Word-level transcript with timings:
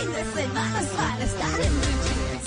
fin 0.00 0.12
de 0.12 0.24
semana 0.42 0.80
es 0.80 0.86
para 0.88 1.24
estar 1.24 1.60
en 1.60 1.72
Blue 1.72 1.82
Jeans. 2.04 2.44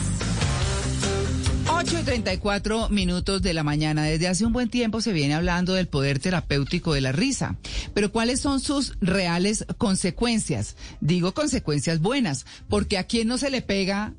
8 1.73 1.99
y 1.99 2.03
34 2.03 2.89
minutos 2.89 3.41
de 3.41 3.53
la 3.53 3.63
mañana. 3.63 4.03
Desde 4.03 4.27
hace 4.27 4.45
un 4.45 4.53
buen 4.53 4.69
tiempo 4.69 5.01
se 5.01 5.13
viene 5.13 5.33
hablando 5.33 5.73
del 5.73 5.87
poder 5.87 6.19
terapéutico 6.19 6.93
de 6.93 7.01
la 7.01 7.11
risa. 7.11 7.55
Pero 7.93 8.11
¿cuáles 8.11 8.39
son 8.41 8.59
sus 8.59 8.93
reales 9.01 9.65
consecuencias? 9.77 10.75
Digo 10.99 11.33
consecuencias 11.33 11.99
buenas, 11.99 12.45
porque 12.69 12.97
a 12.97 13.05
quién 13.05 13.27
no 13.27 13.37
se 13.37 13.49
le 13.49 13.61
pega 13.61 14.13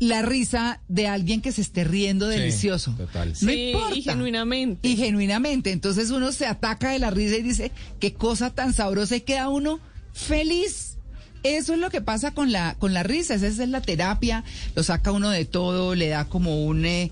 la 0.00 0.20
risa 0.22 0.80
de 0.88 1.06
alguien 1.08 1.40
que 1.40 1.52
se 1.52 1.60
esté 1.62 1.84
riendo 1.84 2.26
delicioso. 2.28 2.92
total. 2.96 3.28
No 3.30 3.34
Sí, 3.52 3.70
importa. 3.70 3.94
y 3.96 4.02
genuinamente. 4.02 4.88
Y 4.88 4.96
genuinamente. 4.96 5.70
Entonces 5.72 6.10
uno 6.10 6.32
se 6.32 6.46
ataca 6.46 6.90
de 6.90 6.98
la 6.98 7.10
risa 7.10 7.36
y 7.36 7.42
dice, 7.42 7.70
qué 8.00 8.12
cosa 8.12 8.50
tan 8.50 8.74
sabrosa 8.74 9.16
y 9.16 9.20
queda 9.22 9.48
uno 9.48 9.78
feliz. 10.12 10.91
Eso 11.42 11.72
es 11.74 11.78
lo 11.80 11.90
que 11.90 12.00
pasa 12.00 12.32
con 12.32 12.52
la, 12.52 12.76
con 12.78 12.94
la 12.94 13.02
risa, 13.02 13.34
esa 13.34 13.46
es 13.46 13.58
la 13.68 13.80
terapia, 13.80 14.44
lo 14.74 14.82
saca 14.82 15.10
uno 15.12 15.28
de 15.30 15.44
todo, 15.44 15.94
le 15.94 16.08
da 16.08 16.26
como 16.26 16.64
un, 16.64 16.84
eh, 16.86 17.10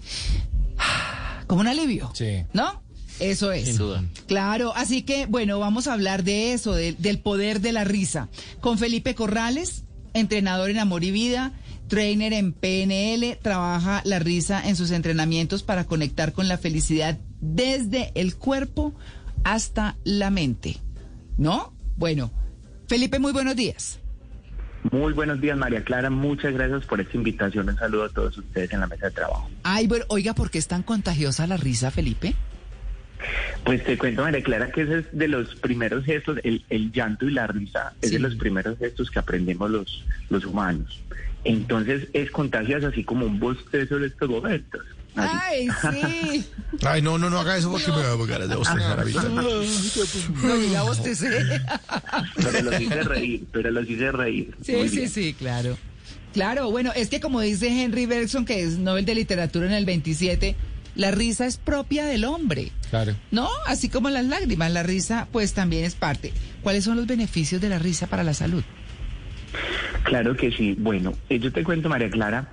como 1.46 1.60
un 1.62 1.66
alivio. 1.68 2.10
Sí. 2.14 2.44
¿No? 2.52 2.82
Eso 3.18 3.52
es. 3.52 3.66
Sin 3.66 3.76
duda. 3.76 4.02
Claro, 4.26 4.72
así 4.74 5.02
que 5.02 5.26
bueno, 5.26 5.58
vamos 5.58 5.86
a 5.88 5.92
hablar 5.92 6.24
de 6.24 6.52
eso, 6.52 6.72
de- 6.72 6.92
del 6.94 7.18
poder 7.18 7.60
de 7.60 7.72
la 7.72 7.84
risa. 7.84 8.28
Con 8.60 8.78
Felipe 8.78 9.14
Corrales, 9.14 9.82
entrenador 10.14 10.70
en 10.70 10.78
Amor 10.78 11.04
y 11.04 11.10
Vida, 11.10 11.52
trainer 11.88 12.32
en 12.32 12.52
PNL, 12.52 13.36
trabaja 13.42 14.00
la 14.04 14.20
risa 14.20 14.62
en 14.66 14.76
sus 14.76 14.90
entrenamientos 14.92 15.62
para 15.62 15.84
conectar 15.84 16.32
con 16.32 16.48
la 16.48 16.56
felicidad 16.56 17.18
desde 17.40 18.12
el 18.14 18.36
cuerpo 18.36 18.94
hasta 19.44 19.96
la 20.04 20.30
mente. 20.30 20.78
¿No? 21.36 21.72
Bueno, 21.96 22.30
Felipe, 22.86 23.18
muy 23.18 23.32
buenos 23.32 23.54
días. 23.56 23.98
Muy 24.90 25.12
buenos 25.12 25.40
días, 25.40 25.56
María 25.58 25.84
Clara. 25.84 26.10
Muchas 26.10 26.54
gracias 26.54 26.86
por 26.86 27.00
esta 27.00 27.16
invitación. 27.16 27.68
Un 27.68 27.76
saludo 27.76 28.04
a 28.04 28.08
todos 28.08 28.38
ustedes 28.38 28.72
en 28.72 28.80
la 28.80 28.86
mesa 28.86 29.06
de 29.06 29.12
trabajo. 29.12 29.50
Ay, 29.62 29.86
bueno, 29.86 30.04
oiga, 30.08 30.34
¿por 30.34 30.50
qué 30.50 30.58
es 30.58 30.68
tan 30.68 30.82
contagiosa 30.82 31.46
la 31.46 31.56
risa, 31.56 31.90
Felipe? 31.90 32.34
Pues 33.64 33.84
te 33.84 33.98
cuento, 33.98 34.22
María 34.22 34.42
Clara, 34.42 34.72
que 34.72 34.82
ese 34.82 35.00
es 35.00 35.04
de 35.12 35.28
los 35.28 35.54
primeros 35.56 36.04
gestos, 36.04 36.38
el, 36.42 36.64
el 36.70 36.90
llanto 36.92 37.26
y 37.26 37.32
la 37.32 37.46
risa 37.46 37.92
es 38.00 38.12
de 38.12 38.18
los 38.18 38.34
primeros 38.36 38.78
gestos 38.78 39.10
que 39.10 39.18
aprendemos 39.18 39.70
los, 39.70 40.04
los 40.30 40.44
humanos. 40.46 41.00
Entonces 41.44 42.08
es 42.12 42.30
contagioso 42.30 42.88
así 42.88 43.04
como 43.04 43.26
un 43.26 43.38
bostezo 43.38 43.98
en 43.98 44.04
estos 44.04 44.28
momentos. 44.28 44.82
Así. 45.16 45.38
Ay, 45.42 45.68
sí. 45.82 46.44
Ay, 46.86 47.02
no, 47.02 47.18
no, 47.18 47.28
no 47.30 47.40
haga 47.40 47.56
eso 47.56 47.70
porque 47.70 47.90
me 47.90 47.98
va 48.02 48.12
a 48.12 48.26
ganas 48.26 48.48
de 48.48 48.54
bostezar 48.54 48.98
ahorita. 49.00 49.22
No, 49.24 50.56
diga 50.56 50.82
bostecé. 50.82 51.28
Pero 52.36 52.62
los 52.62 52.80
hice 52.80 53.02
reír, 53.02 53.44
pero 53.52 53.70
los 53.70 53.88
hice 53.90 54.12
reír. 54.12 54.54
Sí, 54.62 54.72
Muy 54.72 54.88
sí, 54.88 54.96
bien. 54.96 55.08
sí, 55.10 55.34
claro. 55.38 55.76
Claro, 56.32 56.70
bueno, 56.70 56.92
es 56.94 57.08
que 57.08 57.20
como 57.20 57.40
dice 57.40 57.68
Henry 57.68 58.06
Bergson, 58.06 58.44
que 58.44 58.62
es 58.62 58.78
Nobel 58.78 59.04
de 59.04 59.16
Literatura 59.16 59.66
en 59.66 59.72
el 59.72 59.84
27, 59.84 60.54
la 60.94 61.10
risa 61.10 61.44
es 61.46 61.56
propia 61.56 62.06
del 62.06 62.24
hombre, 62.24 62.70
Claro. 62.90 63.16
¿no? 63.32 63.48
Así 63.66 63.88
como 63.88 64.10
las 64.10 64.24
lágrimas, 64.24 64.70
la 64.70 64.82
risa 64.84 65.26
pues 65.32 65.52
también 65.54 65.84
es 65.84 65.96
parte. 65.96 66.32
¿Cuáles 66.62 66.84
son 66.84 66.96
los 66.96 67.06
beneficios 67.06 67.60
de 67.60 67.68
la 67.68 67.78
risa 67.80 68.06
para 68.06 68.22
la 68.22 68.32
salud? 68.34 68.62
Claro 70.04 70.36
que 70.36 70.50
sí. 70.52 70.76
Bueno, 70.78 71.12
eh, 71.28 71.38
yo 71.40 71.52
te 71.52 71.64
cuento, 71.64 71.88
María 71.88 72.10
Clara, 72.10 72.48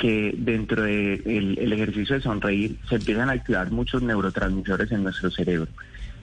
que 0.00 0.34
dentro 0.36 0.82
del 0.82 1.56
el 1.58 1.72
ejercicio 1.72 2.16
de 2.16 2.22
sonreír 2.22 2.78
se 2.88 2.96
empiezan 2.96 3.28
a 3.28 3.34
activar 3.34 3.70
muchos 3.70 4.02
neurotransmisores 4.02 4.90
en 4.92 5.04
nuestro 5.04 5.30
cerebro. 5.30 5.68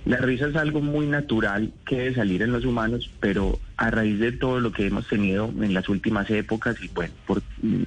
La 0.06 0.18
risa 0.18 0.48
es 0.48 0.56
algo 0.56 0.82
muy 0.82 1.06
natural 1.06 1.74
que 1.86 1.98
debe 1.98 2.16
salir 2.16 2.42
en 2.42 2.54
los 2.54 2.66
humanos, 2.66 3.12
pero 3.20 3.60
a 3.76 3.92
raíz 3.92 4.20
de 4.20 4.32
todo 4.32 4.60
lo 4.60 4.72
que 4.72 4.88
hemos 4.88 5.08
tenido 5.08 5.54
en 5.62 5.74
las 5.74 5.90
últimas 5.90 6.30
épocas 6.32 6.82
y 6.82 6.88
bueno, 6.88 7.14
por, 7.28 7.42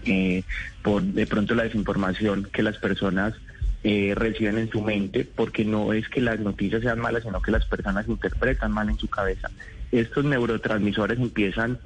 eh, 0.04 0.44
por 0.82 1.02
de 1.02 1.26
pronto 1.26 1.54
la 1.54 1.64
desinformación 1.64 2.46
que 2.52 2.62
las 2.62 2.76
personas 2.76 3.34
eh, 3.82 4.12
reciben 4.14 4.58
en 4.58 4.70
su 4.70 4.82
mente, 4.82 5.24
porque 5.24 5.64
no 5.64 5.92
es 5.92 6.08
que 6.08 6.20
las 6.20 6.38
noticias 6.38 6.82
sean 6.82 7.00
malas, 7.00 7.22
sino 7.24 7.40
que 7.40 7.50
las 7.50 7.64
personas 7.64 8.06
interpretan 8.06 8.70
mal 8.70 8.90
en 8.90 8.98
su 8.98 9.08
cabeza. 9.08 9.50
Estos 9.92 10.24
neurotransmisores 10.24 11.18
empiezan 11.18 11.78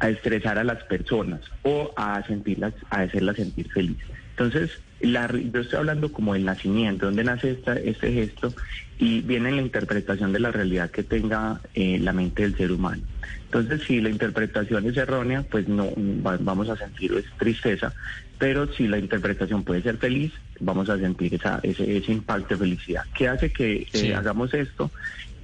a 0.00 0.08
estresar 0.08 0.58
a 0.58 0.64
las 0.64 0.82
personas 0.84 1.40
o 1.62 1.92
a 1.96 2.22
sentirlas, 2.26 2.74
a 2.90 3.02
hacerlas 3.02 3.36
sentir 3.36 3.70
felices. 3.70 4.04
Entonces, 4.30 4.80
la, 5.00 5.30
yo 5.32 5.60
estoy 5.60 5.78
hablando 5.78 6.12
como 6.12 6.34
el 6.34 6.44
nacimiento, 6.44 7.06
donde 7.06 7.24
nace 7.24 7.52
esta, 7.52 7.74
este 7.74 8.12
gesto 8.12 8.54
y 8.98 9.20
viene 9.20 9.50
en 9.50 9.56
la 9.56 9.62
interpretación 9.62 10.32
de 10.32 10.40
la 10.40 10.50
realidad 10.50 10.90
que 10.90 11.02
tenga 11.02 11.60
eh, 11.74 11.98
la 12.00 12.12
mente 12.12 12.42
del 12.42 12.56
ser 12.56 12.72
humano. 12.72 13.02
Entonces, 13.44 13.82
si 13.86 14.00
la 14.00 14.08
interpretación 14.08 14.86
es 14.86 14.96
errónea, 14.96 15.42
pues 15.42 15.68
no 15.68 15.90
va- 16.24 16.38
vamos 16.40 16.68
a 16.70 16.76
sentir 16.76 17.12
es 17.12 17.26
tristeza, 17.38 17.92
pero 18.38 18.66
si 18.72 18.88
la 18.88 18.98
interpretación 18.98 19.62
puede 19.62 19.82
ser 19.82 19.98
feliz, 19.98 20.32
vamos 20.60 20.88
a 20.88 20.98
sentir 20.98 21.34
esa, 21.34 21.60
ese, 21.62 21.96
ese 21.96 22.12
impacto 22.12 22.54
de 22.54 22.58
felicidad. 22.60 23.02
¿Qué 23.14 23.28
hace 23.28 23.50
que 23.52 23.72
eh, 23.82 23.86
Sí. 23.92 24.12
hagamos 24.12 24.52
esto? 24.54 24.90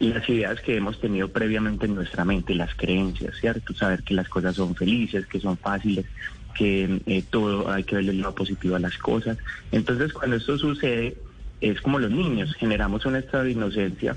Las 0.01 0.29
ideas 0.29 0.61
que 0.61 0.77
hemos 0.77 1.01
tenido 1.01 1.29
previamente 1.29 1.87
en 1.87 1.95
nuestra 1.95 2.25
mente, 2.25 2.55
las 2.55 2.75
creencias, 2.75 3.35
¿cierto? 3.41 3.75
Saber 3.75 4.03
que 4.05 4.15
las 4.15 4.29
cosas 4.29 4.55
son 4.55 4.77
felices, 4.77 5.27
que 5.27 5.41
son 5.41 5.57
fáciles, 5.57 6.07
que 6.55 7.01
eh, 7.07 7.25
todo 7.29 7.71
hay 7.71 7.85
que 7.85 7.97
verle 7.97 8.13
el 8.13 8.21
lado 8.21 8.35
positivo 8.35 8.77
a 8.77 8.81
las 8.81 8.97
cosas. 8.99 9.39
Entonces, 9.73 10.13
cuando 10.13 10.37
esto 10.37 10.57
sucede, 10.57 11.17
es 11.61 11.81
como 11.81 11.99
los 11.99 12.11
niños, 12.11 12.55
generamos 12.55 13.05
un 13.07 13.17
estado 13.17 13.45
de 13.45 13.53
inocencia 13.53 14.17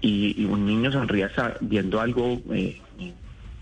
y, 0.00 0.44
un 0.46 0.66
niño 0.66 0.90
sonríe 0.90 1.28
viendo 1.60 2.00
algo 2.00 2.40
eh, 2.52 2.80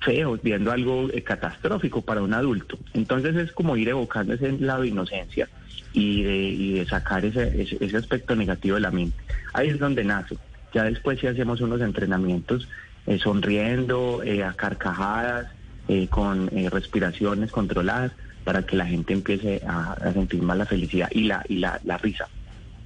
feo, 0.00 0.38
viendo 0.42 0.72
algo 0.72 1.08
eh, 1.10 1.22
catastrófico 1.22 2.02
para 2.02 2.22
un 2.22 2.32
adulto. 2.32 2.78
Entonces 2.94 3.36
es 3.36 3.52
como 3.52 3.76
ir 3.76 3.88
evocando 3.88 4.34
ese 4.34 4.52
lado 4.52 4.82
de 4.82 4.88
inocencia 4.88 5.48
y 5.92 6.22
de, 6.22 6.86
sacar 6.86 7.24
ese, 7.24 7.68
ese 7.80 7.96
aspecto 7.96 8.36
negativo 8.36 8.76
de 8.76 8.82
la 8.82 8.90
mente. 8.90 9.16
Ahí 9.52 9.68
es 9.68 9.78
donde 9.78 10.04
nace. 10.04 10.36
Ya 10.72 10.84
después 10.84 11.20
si 11.20 11.26
hacemos 11.26 11.60
unos 11.60 11.80
entrenamientos 11.80 12.68
eh, 13.06 13.18
sonriendo, 13.18 14.22
eh, 14.22 14.44
a 14.44 14.52
carcajadas, 14.52 15.48
eh, 15.88 16.08
con 16.08 16.50
eh, 16.52 16.68
respiraciones 16.70 17.50
controladas, 17.50 18.12
para 18.44 18.62
que 18.62 18.76
la 18.76 18.86
gente 18.86 19.12
empiece 19.12 19.62
a, 19.66 19.92
a 19.92 20.12
sentir 20.12 20.42
más 20.42 20.56
la 20.58 20.66
felicidad 20.66 21.08
y 21.10 21.24
la, 21.24 21.44
y 21.48 21.56
la, 21.56 21.80
la 21.84 21.98
risa. 21.98 22.28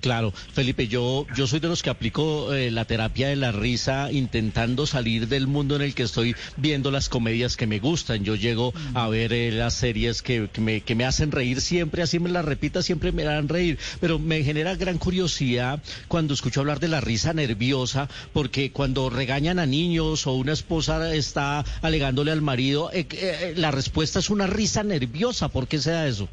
Claro, 0.02 0.32
Felipe, 0.32 0.88
yo, 0.88 1.26
yo 1.36 1.46
soy 1.46 1.60
de 1.60 1.68
los 1.68 1.80
que 1.80 1.88
aplico 1.88 2.52
eh, 2.52 2.72
la 2.72 2.84
terapia 2.84 3.28
de 3.28 3.36
la 3.36 3.52
risa 3.52 4.10
intentando 4.10 4.84
salir 4.84 5.28
del 5.28 5.46
mundo 5.46 5.76
en 5.76 5.82
el 5.82 5.94
que 5.94 6.02
estoy 6.02 6.34
viendo 6.56 6.90
las 6.90 7.08
comedias 7.08 7.56
que 7.56 7.68
me 7.68 7.78
gustan. 7.78 8.24
Yo 8.24 8.34
llego 8.34 8.74
a 8.94 9.08
ver 9.08 9.32
eh, 9.32 9.52
las 9.52 9.74
series 9.74 10.20
que, 10.20 10.48
que 10.52 10.60
me, 10.60 10.80
que 10.80 10.96
me 10.96 11.04
hacen 11.04 11.30
reír 11.30 11.60
siempre, 11.60 12.02
así 12.02 12.18
me 12.18 12.30
las 12.30 12.44
repita, 12.44 12.82
siempre 12.82 13.12
me 13.12 13.22
harán 13.22 13.48
reír. 13.48 13.78
Pero 14.00 14.18
me 14.18 14.42
genera 14.42 14.74
gran 14.74 14.98
curiosidad 14.98 15.80
cuando 16.08 16.34
escucho 16.34 16.58
hablar 16.58 16.80
de 16.80 16.88
la 16.88 17.00
risa 17.00 17.32
nerviosa, 17.32 18.08
porque 18.32 18.72
cuando 18.72 19.08
regañan 19.08 19.60
a 19.60 19.66
niños 19.66 20.26
o 20.26 20.32
una 20.32 20.52
esposa 20.52 21.14
está 21.14 21.64
alegándole 21.80 22.32
al 22.32 22.42
marido, 22.42 22.90
eh, 22.92 23.06
eh, 23.12 23.54
la 23.56 23.70
respuesta 23.70 24.18
es 24.18 24.30
una 24.30 24.48
risa 24.48 24.82
nerviosa. 24.82 25.48
¿Por 25.48 25.68
qué 25.68 25.78
se 25.78 25.92
da 25.92 26.08
eso? 26.08 26.28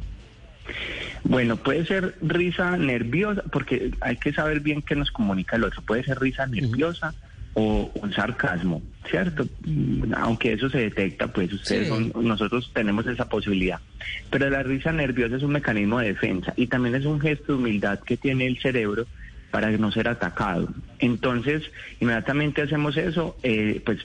Bueno, 1.23 1.57
puede 1.57 1.85
ser 1.85 2.15
risa 2.21 2.77
nerviosa, 2.77 3.43
porque 3.51 3.91
hay 4.01 4.17
que 4.17 4.33
saber 4.33 4.59
bien 4.61 4.81
qué 4.81 4.95
nos 4.95 5.11
comunica 5.11 5.55
el 5.57 5.63
otro. 5.65 5.81
Puede 5.81 6.03
ser 6.03 6.19
risa 6.19 6.45
nerviosa 6.47 7.13
o 7.53 7.91
un 7.95 8.13
sarcasmo, 8.13 8.81
¿cierto? 9.09 9.47
Mm, 9.65 10.13
Aunque 10.15 10.53
eso 10.53 10.69
se 10.69 10.77
detecta, 10.79 11.27
pues 11.27 11.51
ustedes 11.51 11.87
Sí. 11.87 12.11
son- 12.13 12.27
nosotros 12.27 12.71
tenemos 12.73 13.05
esa 13.07 13.27
posibilidad. 13.27 13.79
Pero 14.29 14.49
la 14.49 14.63
risa 14.63 14.91
nerviosa 14.91 15.35
es 15.35 15.43
un 15.43 15.51
mecanismo 15.51 15.99
de 15.99 16.07
defensa 16.09 16.53
y 16.55 16.67
también 16.67 16.95
es 16.95 17.05
un 17.05 17.19
gesto 17.19 17.53
de 17.53 17.59
humildad 17.59 17.99
que 17.99 18.17
tiene 18.17 18.45
el 18.47 18.59
cerebro 18.59 19.07
para 19.51 19.71
no 19.71 19.91
ser 19.91 20.07
atacado. 20.07 20.69
Entonces, 20.99 21.63
inmediatamente 21.99 22.61
hacemos 22.61 22.95
eso, 22.97 23.35
eh, 23.43 23.81
pues 23.83 23.99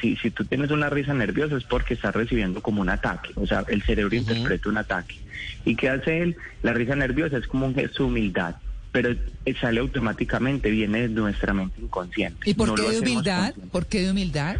si, 0.00 0.16
si 0.16 0.30
tú 0.30 0.44
tienes 0.44 0.70
una 0.70 0.88
risa 0.90 1.14
nerviosa 1.14 1.56
es 1.56 1.64
porque 1.64 1.94
estás 1.94 2.14
recibiendo 2.14 2.60
como 2.62 2.80
un 2.82 2.88
ataque, 2.88 3.30
o 3.36 3.46
sea, 3.46 3.64
el 3.68 3.82
cerebro 3.82 4.14
interpreta 4.16 4.68
un 4.68 4.78
ataque. 4.78 5.16
¿Y 5.64 5.76
qué 5.76 5.88
hace 5.90 6.22
él? 6.22 6.36
La 6.62 6.72
risa 6.72 6.94
nerviosa 6.96 7.36
es 7.38 7.46
como 7.46 7.66
un 7.66 7.74
gesto 7.74 8.04
de 8.04 8.08
humildad, 8.10 8.56
pero 8.92 9.10
eh, 9.10 9.54
sale 9.60 9.80
automáticamente, 9.80 10.70
viene 10.70 11.02
de 11.02 11.08
nuestra 11.08 11.52
mente 11.52 11.80
inconsciente. 11.80 12.48
¿Y 12.50 12.54
por 12.54 12.68
No 12.68 12.74
qué 12.74 12.90
de 12.90 13.00
humildad? 13.00 13.54
¿Por 13.72 13.86
qué 13.86 14.02
de 14.02 14.10
humildad? 14.10 14.56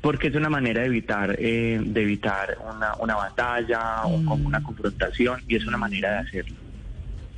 Porque 0.00 0.28
es 0.28 0.34
una 0.36 0.48
manera 0.48 0.82
de 0.82 0.86
evitar, 0.86 1.34
eh, 1.40 1.80
de 1.84 2.02
evitar 2.02 2.56
una, 2.72 2.94
una 3.00 3.16
batalla 3.16 4.02
o 4.04 4.18
Mm. 4.18 4.24
como 4.26 4.46
una 4.48 4.62
confrontación 4.62 5.42
y 5.48 5.56
es 5.56 5.66
una 5.66 5.76
manera 5.76 6.12
de 6.12 6.18
hacerlo. 6.18 6.56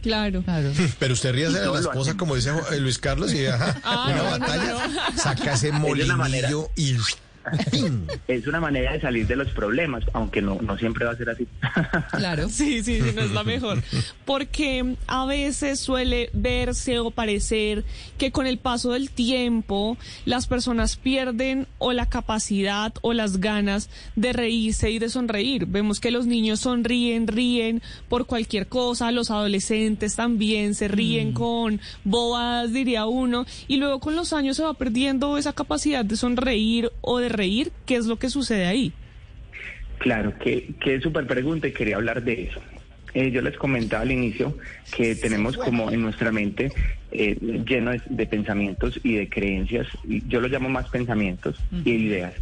Claro. 0.03 0.43
Claro. 0.43 0.71
Pero 0.99 1.13
usted 1.15 1.33
ríase 1.35 1.53
de 1.55 1.59
Y 1.59 1.61
la 1.61 1.65
todos 1.67 1.85
lo 1.85 1.91
esposa, 1.91 2.11
hacen. 2.11 2.19
como 2.19 2.35
dice 2.37 2.51
eh, 2.73 2.81
Luis 2.81 2.99
Carlos, 2.99 3.33
y 3.35 3.47
ajá, 3.47 3.77
Ah, 3.83 4.07
una 4.09 4.17
no, 4.17 4.31
batalla, 4.31 4.73
no. 4.89 5.19
saca 5.19 5.53
ese 5.55 5.73
molinillo 5.73 6.69
y 6.77 6.95
es 8.29 8.47
una 8.47 8.61
manera 8.61 8.93
de 8.93 9.01
salir 9.01 9.27
de 9.27 9.37
los 9.37 9.49
problemas, 9.49 10.05
aunque 10.13 10.43
no, 10.43 10.59
no 10.61 10.77
siempre 10.79 11.05
va 11.05 11.13
a 11.13 11.17
ser 11.17 11.31
así. 11.31 11.47
Claro. 12.11 12.49
Sí, 12.49 12.83
sí, 12.83 13.01
sí, 13.01 13.13
no 13.15 13.23
es 13.23 13.31
la 13.31 13.45
mejor. 13.45 13.83
Porque 14.25 14.97
a 15.07 15.25
veces 15.27 15.81
suele 15.81 16.31
verse 16.33 16.99
o 16.99 17.11
parecer 17.11 17.85
que 18.19 18.33
con 18.33 18.47
el 18.47 18.59
paso 18.59 18.93
del 18.93 19.11
tiempo 19.11 19.97
las 20.25 20.47
personas 20.47 20.97
pierden 20.97 21.67
o 21.79 21.93
la 21.93 22.07
capacidad 22.07 22.93
o 23.01 23.13
las 23.13 23.39
ganas 23.39 23.91
de 24.17 24.33
reírse 24.33 24.91
y 24.91 24.99
de 24.99 25.09
sonreír. 25.09 25.67
Vemos 25.67 26.01
que 26.01 26.11
los 26.11 26.27
niños 26.27 26.61
sonríen, 26.61 27.27
ríen 27.27 27.83
por 28.09 28.27
cualquier 28.27 28.67
cosa, 28.67 29.11
los 29.13 29.31
adolescentes 29.31 30.17
también 30.17 30.75
se 30.75 30.89
ríen 30.89 31.33
con 31.33 31.81
bobadas, 32.05 32.73
diría 32.73 33.07
uno, 33.07 33.47
y 33.69 33.77
luego 33.77 34.01
con 34.01 34.17
los 34.17 34.33
años 34.33 34.57
se 34.57 34.63
va 34.63 34.75
perdiendo 34.75 35.39
esa 35.39 35.53
capacidad 35.53 36.05
de 36.05 36.17
sonreír 36.17 36.91
o 37.01 37.19
de 37.19 37.29
reír. 37.29 37.40
¿Qué 37.87 37.97
es 37.97 38.07
lo 38.07 38.19
que 38.19 38.29
sucede 38.31 38.67
ahí? 38.67 38.93
Claro, 39.99 40.39
que, 40.39 40.75
que 40.81 41.01
súper 41.01 41.27
pregunta 41.27 41.69
y 41.69 41.73
quería 41.73 41.97
hablar 41.97 42.23
de 42.23 42.45
eso. 42.45 42.61
Eh, 43.13 43.31
yo 43.31 43.43
les 43.43 43.57
comentaba 43.57 44.03
al 44.03 44.13
inicio 44.13 44.57
que 44.97 45.15
tenemos 45.17 45.57
como 45.57 45.91
en 45.91 46.03
nuestra 46.03 46.31
mente 46.31 46.71
eh, 47.11 47.37
lleno 47.67 47.91
de, 47.91 48.01
de 48.09 48.27
pensamientos 48.27 49.01
y 49.03 49.17
de 49.17 49.29
creencias, 49.29 49.89
y 50.05 50.27
yo 50.29 50.41
los 50.41 50.51
llamo 50.51 50.69
más 50.69 50.89
pensamientos 50.89 51.57
y 51.85 51.91
ideas. 51.91 52.35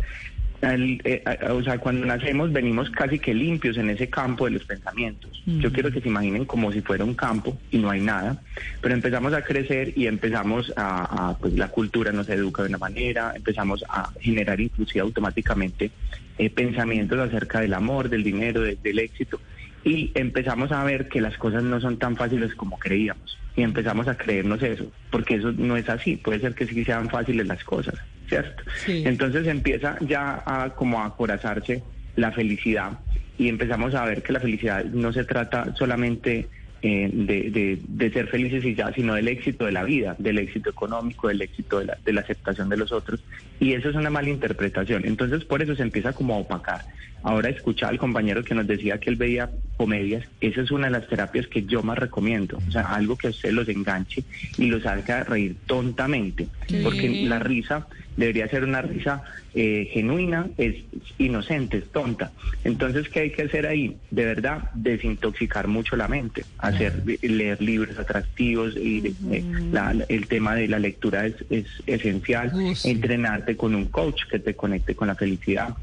Eh, 0.60 1.22
o 1.50 1.62
sea, 1.62 1.78
cuando 1.78 2.04
nacemos 2.04 2.52
venimos 2.52 2.90
casi 2.90 3.18
que 3.20 3.32
limpios 3.32 3.76
en 3.76 3.90
ese 3.90 4.08
campo 4.08 4.46
de 4.46 4.52
los 4.52 4.64
pensamientos. 4.64 5.30
Yo 5.46 5.72
quiero 5.72 5.90
que 5.92 6.00
se 6.00 6.08
imaginen 6.08 6.44
como 6.46 6.72
si 6.72 6.80
fuera 6.80 7.04
un 7.04 7.14
campo 7.14 7.58
y 7.70 7.78
no 7.78 7.90
hay 7.90 8.00
nada, 8.00 8.42
pero 8.80 8.94
empezamos 8.94 9.32
a 9.34 9.42
crecer 9.42 9.92
y 9.96 10.06
empezamos 10.06 10.72
a, 10.76 11.28
a, 11.30 11.38
pues 11.38 11.54
la 11.54 11.68
cultura 11.68 12.10
nos 12.12 12.28
educa 12.28 12.62
de 12.62 12.68
una 12.70 12.78
manera, 12.78 13.32
empezamos 13.36 13.84
a 13.88 14.10
generar 14.20 14.60
inclusive 14.60 15.00
automáticamente 15.00 15.90
eh, 16.38 16.50
pensamientos 16.50 17.18
acerca 17.18 17.60
del 17.60 17.74
amor, 17.74 18.08
del 18.08 18.24
dinero, 18.24 18.60
de- 18.62 18.76
del 18.82 18.98
éxito. 18.98 19.40
Y 19.84 20.10
empezamos 20.14 20.72
a 20.72 20.82
ver 20.84 21.08
que 21.08 21.20
las 21.20 21.36
cosas 21.38 21.62
no 21.62 21.80
son 21.80 21.98
tan 21.98 22.16
fáciles 22.16 22.54
como 22.56 22.78
creíamos 22.78 23.38
y 23.56 23.62
empezamos 23.62 24.08
a 24.08 24.16
creernos 24.16 24.62
eso, 24.62 24.90
porque 25.10 25.36
eso 25.36 25.52
no 25.52 25.76
es 25.76 25.88
así, 25.88 26.16
puede 26.16 26.40
ser 26.40 26.54
que 26.54 26.66
sí 26.66 26.84
sean 26.84 27.08
fáciles 27.08 27.46
las 27.46 27.62
cosas, 27.64 27.94
¿cierto? 28.28 28.62
Sí. 28.84 29.02
Entonces 29.06 29.46
empieza 29.46 29.96
ya 30.00 30.42
a 30.46 30.70
como 30.70 31.00
a 31.02 31.06
acorazarse 31.06 31.82
la 32.16 32.32
felicidad 32.32 32.98
y 33.38 33.48
empezamos 33.48 33.94
a 33.94 34.04
ver 34.04 34.22
que 34.22 34.32
la 34.32 34.40
felicidad 34.40 34.84
no 34.84 35.12
se 35.12 35.24
trata 35.24 35.74
solamente 35.76 36.48
eh, 36.82 37.10
de, 37.12 37.50
de- 37.50 37.78
de 37.88 38.10
ser 38.12 38.28
felices 38.28 38.64
y 38.64 38.74
ya, 38.74 38.92
sino 38.92 39.14
del 39.14 39.26
éxito 39.28 39.64
de 39.66 39.72
la 39.72 39.82
vida, 39.82 40.14
del 40.18 40.38
éxito 40.38 40.70
económico, 40.70 41.26
del 41.28 41.42
éxito 41.42 41.80
de 41.80 41.86
la, 41.86 41.98
de 42.04 42.12
la 42.12 42.20
aceptación 42.20 42.68
de 42.68 42.76
los 42.76 42.92
otros. 42.92 43.20
Y 43.58 43.72
eso 43.72 43.88
es 43.90 43.96
una 43.96 44.10
mala 44.10 44.28
interpretación. 44.28 45.02
Entonces 45.04 45.44
por 45.44 45.60
eso 45.62 45.74
se 45.74 45.82
empieza 45.82 46.12
como 46.12 46.34
a 46.34 46.38
opacar. 46.38 46.82
Ahora 47.22 47.48
escuchaba 47.48 47.90
al 47.92 47.98
compañero 47.98 48.44
que 48.44 48.54
nos 48.54 48.66
decía 48.66 48.98
que 48.98 49.10
él 49.10 49.16
veía 49.16 49.50
comedias. 49.76 50.24
Esa 50.40 50.62
es 50.62 50.70
una 50.70 50.86
de 50.86 50.92
las 50.92 51.08
terapias 51.08 51.46
que 51.46 51.62
yo 51.64 51.82
más 51.82 51.98
recomiendo. 51.98 52.60
O 52.66 52.70
sea, 52.70 52.82
algo 52.82 53.16
que 53.16 53.28
a 53.28 53.30
usted 53.30 53.50
los 53.52 53.68
enganche 53.68 54.24
y 54.56 54.66
los 54.66 54.84
haga 54.86 55.24
reír 55.24 55.56
tontamente. 55.66 56.48
Porque 56.82 57.08
la 57.28 57.38
risa 57.38 57.86
debería 58.16 58.48
ser 58.48 58.64
una 58.64 58.82
risa 58.82 59.22
eh, 59.54 59.88
genuina, 59.92 60.46
es 60.58 60.76
inocente, 61.16 61.78
es 61.78 61.90
tonta. 61.90 62.32
Entonces, 62.64 63.08
¿qué 63.08 63.20
hay 63.20 63.30
que 63.32 63.42
hacer 63.42 63.66
ahí? 63.66 63.96
De 64.10 64.24
verdad, 64.24 64.68
desintoxicar 64.74 65.66
mucho 65.68 65.96
la 65.96 66.06
mente, 66.08 66.44
hacer 66.58 67.02
leer 67.22 67.60
libros 67.62 67.98
atractivos 67.98 68.76
y 68.76 69.14
eh, 69.30 69.44
la- 69.72 69.94
la- 69.94 70.04
el 70.08 70.26
tema 70.28 70.54
de 70.54 70.68
la 70.68 70.78
lectura 70.78 71.26
es, 71.26 71.34
es 71.50 71.66
esencial, 71.86 72.52
entrenarte 72.84 73.56
con 73.56 73.74
un 73.74 73.86
coach 73.86 74.22
que 74.30 74.38
te 74.38 74.54
conecte 74.54 74.94
con 74.94 75.08
la 75.08 75.14
felicidad. 75.16 75.74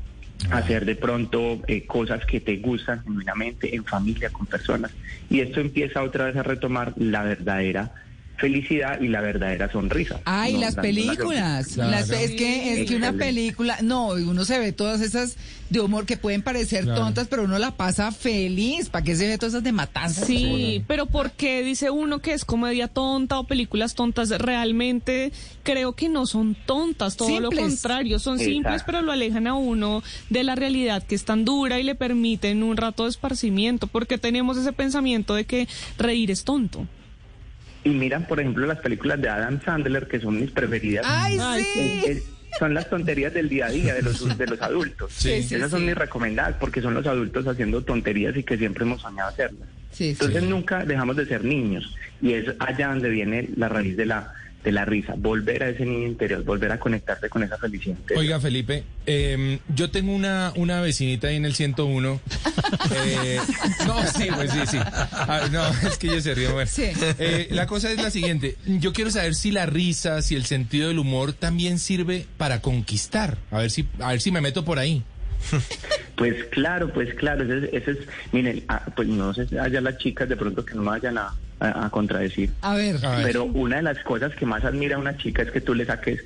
Hacer 0.51 0.85
de 0.85 0.95
pronto 0.95 1.61
eh, 1.67 1.85
cosas 1.85 2.25
que 2.25 2.39
te 2.39 2.57
gustan 2.57 3.03
genuinamente 3.03 3.75
en 3.75 3.83
familia, 3.83 4.29
con 4.29 4.45
personas. 4.45 4.91
Y 5.29 5.41
esto 5.41 5.59
empieza 5.59 6.03
otra 6.03 6.25
vez 6.25 6.35
a 6.35 6.43
retomar 6.43 6.93
la 6.97 7.23
verdadera 7.23 7.91
felicidad 8.37 8.99
y 9.01 9.07
la 9.07 9.21
verdadera 9.21 9.71
sonrisa. 9.71 10.19
Ay, 10.25 10.53
No, 10.53 10.59
las 10.61 10.75
la- 10.75 10.81
películas. 10.81 11.67
Claro. 11.73 11.91
Las- 11.91 12.09
es 12.09 12.31
que 12.31 12.81
es 12.81 12.89
que 12.89 12.95
una 12.95 13.13
película, 13.13 13.77
no, 13.81 14.07
uno 14.09 14.45
se 14.45 14.59
ve 14.59 14.71
todas 14.71 15.01
esas 15.01 15.37
de 15.69 15.79
humor 15.81 16.05
que 16.05 16.15
pueden 16.15 16.43
parecer 16.43 16.83
Claro. 16.83 17.01
tontas, 17.01 17.27
pero 17.27 17.43
uno 17.43 17.57
la 17.57 17.71
pasa 17.71 18.11
feliz. 18.11 18.89
¿Para 18.89 19.03
qué 19.03 19.15
se 19.15 19.27
ve 19.27 19.37
todas 19.37 19.53
esas 19.53 19.63
de 19.63 19.71
matanza? 19.71 20.25
Sí, 20.25 20.83
pero 20.87 21.07
¿por 21.07 21.31
qué 21.31 21.63
dice 21.63 21.89
uno 21.89 22.19
que 22.19 22.33
es 22.33 22.45
comedia 22.45 22.87
tonta 22.87 23.39
o 23.39 23.45
películas 23.45 23.95
tontas? 23.95 24.29
Realmente 24.29 25.31
creo 25.63 25.93
que 25.93 26.07
no 26.09 26.25
son 26.27 26.55
tontas, 26.65 27.17
todo 27.17 27.39
lo 27.39 27.49
contrario, 27.51 28.19
son 28.19 28.35
Exacto. 28.35 28.51
simples, 28.53 28.83
pero 28.85 29.01
lo 29.01 29.11
alejan 29.11 29.47
a 29.47 29.55
uno 29.55 30.03
de 30.29 30.43
la 30.43 30.55
realidad 30.55 31.01
que 31.03 31.15
es 31.15 31.25
tan 31.25 31.45
dura 31.45 31.79
y 31.79 31.83
le 31.83 31.95
permiten 31.95 32.61
un 32.63 32.77
rato 32.77 33.03
de 33.03 33.09
esparcimiento, 33.09 33.87
porque 33.87 34.17
tenemos 34.17 34.57
ese 34.57 34.71
pensamiento 34.73 35.33
de 35.35 35.45
que 35.45 35.67
reír 35.97 36.29
es 36.31 36.43
tonto. 36.43 36.85
Y 37.85 37.89
miran, 37.91 38.25
por 38.27 38.39
ejemplo, 38.39 38.65
las 38.65 38.79
películas 38.79 39.21
de 39.21 39.29
Adam 39.29 39.61
Sandler, 39.63 40.07
que 40.07 40.19
son 40.19 40.41
mis 40.41 40.49
preferidas. 40.51 41.05
Ay, 41.07 41.37
Ay, 41.39 41.63
sí. 41.63 41.79
Es- 42.05 42.17
es- 42.17 42.23
son 42.57 42.73
las 42.73 42.89
tonterías 42.89 43.33
del 43.33 43.47
día 43.49 43.67
a 43.67 43.69
día 43.69 43.93
de 43.93 44.01
los, 44.01 44.37
de 44.37 44.47
los 44.47 44.61
adultos. 44.61 45.11
Sí, 45.13 45.43
sí, 45.43 45.55
Esas 45.55 45.69
sí. 45.69 45.75
son 45.77 45.85
mis 45.85 45.93
recomendadas 45.95 46.55
porque 46.59 46.81
son 46.81 46.93
los 46.95 47.05
adultos 47.05 47.45
haciendo 47.47 47.83
tonterías 47.83 48.35
y 48.37 48.43
que 48.43 48.57
siempre 48.57 48.85
hemos 48.85 49.01
soñado 49.01 49.29
hacerlas. 49.29 49.67
Sí, 49.91 50.05
sí. 50.05 50.09
Entonces 50.11 50.43
nunca 50.43 50.83
dejamos 50.85 51.15
de 51.17 51.25
ser 51.25 51.43
niños 51.43 51.93
y 52.21 52.33
es 52.33 52.45
allá 52.59 52.87
donde 52.87 53.09
viene 53.09 53.49
la 53.57 53.67
raíz 53.69 53.95
de 53.97 54.05
la 54.05 54.33
de 54.65 54.71
la 54.71 54.83
risa, 54.83 55.13
volver 55.15 55.63
a 55.63 55.69
ese 55.69 55.85
niño 55.85 56.07
interior, 56.07 56.43
volver 56.43 56.71
a 56.71 56.79
conectarte 56.79 57.29
con 57.29 57.43
esa 57.43 57.57
felicidad. 57.57 57.95
interior. 57.97 58.19
Oiga, 58.19 58.39
Felipe, 58.41 58.83
eh, 59.05 59.59
yo 59.73 59.91
tengo 59.91 60.11
una, 60.13 60.51
una 60.55 60.81
vecinita 60.81 61.27
ahí 61.27 61.35
en 61.37 61.45
el 61.45 61.53
101. 61.53 62.19
Eh, 63.05 63.39
no, 63.85 64.05
sí, 64.07 64.27
pues 64.35 64.51
sí, 64.51 64.59
sí. 64.67 64.77
Ah, 64.81 65.47
no, 65.51 65.67
es 65.87 65.97
que 65.97 66.07
ella 66.07 66.19
se 66.21 66.33
ríe. 66.33 66.47
Bueno. 66.49 66.69
Sí. 66.69 66.83
Eh, 67.19 67.47
la 67.51 67.67
cosa 67.67 67.91
es 67.91 68.01
la 68.01 68.09
siguiente. 68.09 68.57
Yo 68.65 68.91
quiero 68.91 69.11
saber 69.11 69.35
si 69.35 69.51
la 69.51 69.65
risa, 69.67 70.21
si 70.21 70.35
el 70.35 70.45
sentido 70.45 70.87
del 70.87 70.99
humor 70.99 71.33
también 71.33 71.77
sirve 71.79 72.25
para 72.37 72.61
conquistar. 72.61 73.37
A 73.51 73.59
ver 73.59 73.69
si, 73.71 73.87
a 73.99 74.09
ver 74.09 74.19
si 74.21 74.31
me 74.31 74.41
meto 74.41 74.65
por 74.65 74.79
ahí. 74.79 75.03
Pues 76.15 76.43
claro, 76.45 76.91
pues 76.91 77.13
claro, 77.15 77.43
ese, 77.43 77.67
es- 77.67 77.73
ese 77.83 77.91
es, 77.91 77.97
miren, 78.31 78.63
ah, 78.67 78.83
pues 78.95 79.07
no 79.07 79.33
sé, 79.33 79.47
allá 79.59 79.79
las 79.81 79.97
chicas 79.99 80.27
de 80.27 80.35
pronto 80.35 80.65
que 80.65 80.73
no 80.73 80.81
me 80.81 80.89
vayan 80.91 81.17
a, 81.19 81.35
a- 81.59 81.85
a 81.85 81.89
contradecir, 81.89 82.51
A 82.61 82.75
ver. 82.75 83.03
A 83.05 83.15
ver. 83.17 83.25
pero 83.25 83.45
una 83.45 83.77
de 83.77 83.81
las 83.83 83.99
cosas 83.99 84.33
que 84.35 84.45
más 84.45 84.63
admira 84.65 84.95
a 84.95 84.99
una 84.99 85.15
chica 85.17 85.41
es 85.43 85.51
que 85.51 85.61
tú 85.61 85.73
le 85.73 85.85
saques 85.85 86.19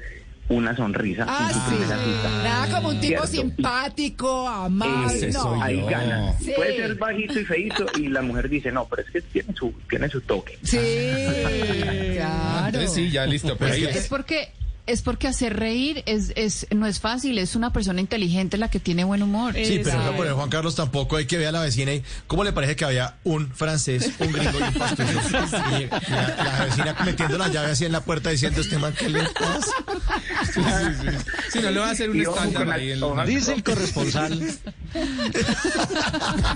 una 0.50 0.76
sonrisa 0.76 1.26
Ah, 1.28 1.48
en 1.48 1.54
su 1.54 1.60
sí. 1.60 1.76
primera 1.76 1.98
cita. 2.04 2.44
Nada 2.44 2.76
como 2.76 2.90
un 2.90 3.00
tipo 3.00 3.28
Cierto. 3.28 3.54
simpático, 3.56 4.48
amable. 4.48 5.16
Ese 5.16 5.32
No. 5.32 5.44
soy 5.44 5.60
Ahí 5.62 5.80
yo. 5.82 5.86
gana. 5.86 6.34
Sí. 6.40 6.54
Puede 6.56 6.76
ser 6.78 6.96
bajito 6.96 7.40
y 7.40 7.46
feito 7.46 7.86
y 8.00 8.08
la 8.08 8.24
mujer 8.24 8.50
dice, 8.50 8.72
no, 8.72 8.88
pero 8.90 9.04
es 9.04 9.12
que 9.12 9.22
tiene 9.22 9.54
su, 9.54 9.72
tiene 9.88 10.10
su 10.10 10.22
toque. 10.22 10.58
Sí, 10.64 10.78
claro. 12.16 12.66
Entonces 12.68 12.94
sí, 12.94 13.12
ya 13.12 13.26
listo. 13.28 13.56
Por 13.56 13.70
ahí. 13.70 13.86
Es 13.86 14.08
porque 14.08 14.52
es 14.92 15.02
porque 15.02 15.28
hacer 15.28 15.56
reír 15.58 16.04
es, 16.06 16.34
es 16.36 16.68
no 16.76 16.86
es 16.88 17.00
fácil, 17.00 17.38
es 17.38 17.56
una 17.56 17.72
persona 17.72 18.02
inteligente 18.02 18.58
la 18.58 18.70
que 18.70 18.80
tiene 18.80 19.04
buen 19.04 19.22
humor. 19.24 19.54
Sí, 19.56 19.82
pero 19.84 20.04
no 20.04 20.16
por 20.16 20.26
el 20.28 20.34
Juan 20.34 20.50
Carlos 20.50 20.76
tampoco 20.76 21.16
hay 21.18 21.26
que 21.26 21.38
ver 21.38 21.48
a 21.48 21.52
la 21.52 21.62
vecina 21.62 21.94
y 21.94 22.04
cómo 22.28 22.44
le 22.44 22.52
parece 22.54 22.76
que 22.76 22.86
había 22.86 23.18
un 23.24 23.52
francés, 23.54 24.12
un 24.20 24.32
gringo 24.32 24.60
y 24.60 24.64
un 24.64 24.74
pastuso. 24.74 25.10
Y 25.80 25.86
la, 26.12 26.44
la 26.44 26.66
vecina 26.66 26.96
metiendo 27.06 27.38
la 27.38 27.48
llave 27.50 27.72
así 27.72 27.86
en 27.86 27.92
la 27.92 28.02
puerta 28.02 28.30
diciendo 28.30 28.62
este 28.62 28.78
man 28.78 28.94
¿qué 28.98 29.10
le 29.10 29.24
pasa? 29.24 29.72
Sí, 30.54 30.62
sí, 30.62 31.10
sí. 31.10 31.18
Sí, 31.54 31.60
no 31.62 31.72
le 31.72 31.80
va 31.80 31.88
a 31.88 31.92
hacer 31.92 32.10
un 32.10 32.18
la- 32.24 32.74
ahí. 32.74 32.92
en-. 32.92 33.26
Dice 33.26 33.54
el 33.54 33.64
corresponsal. 33.64 34.40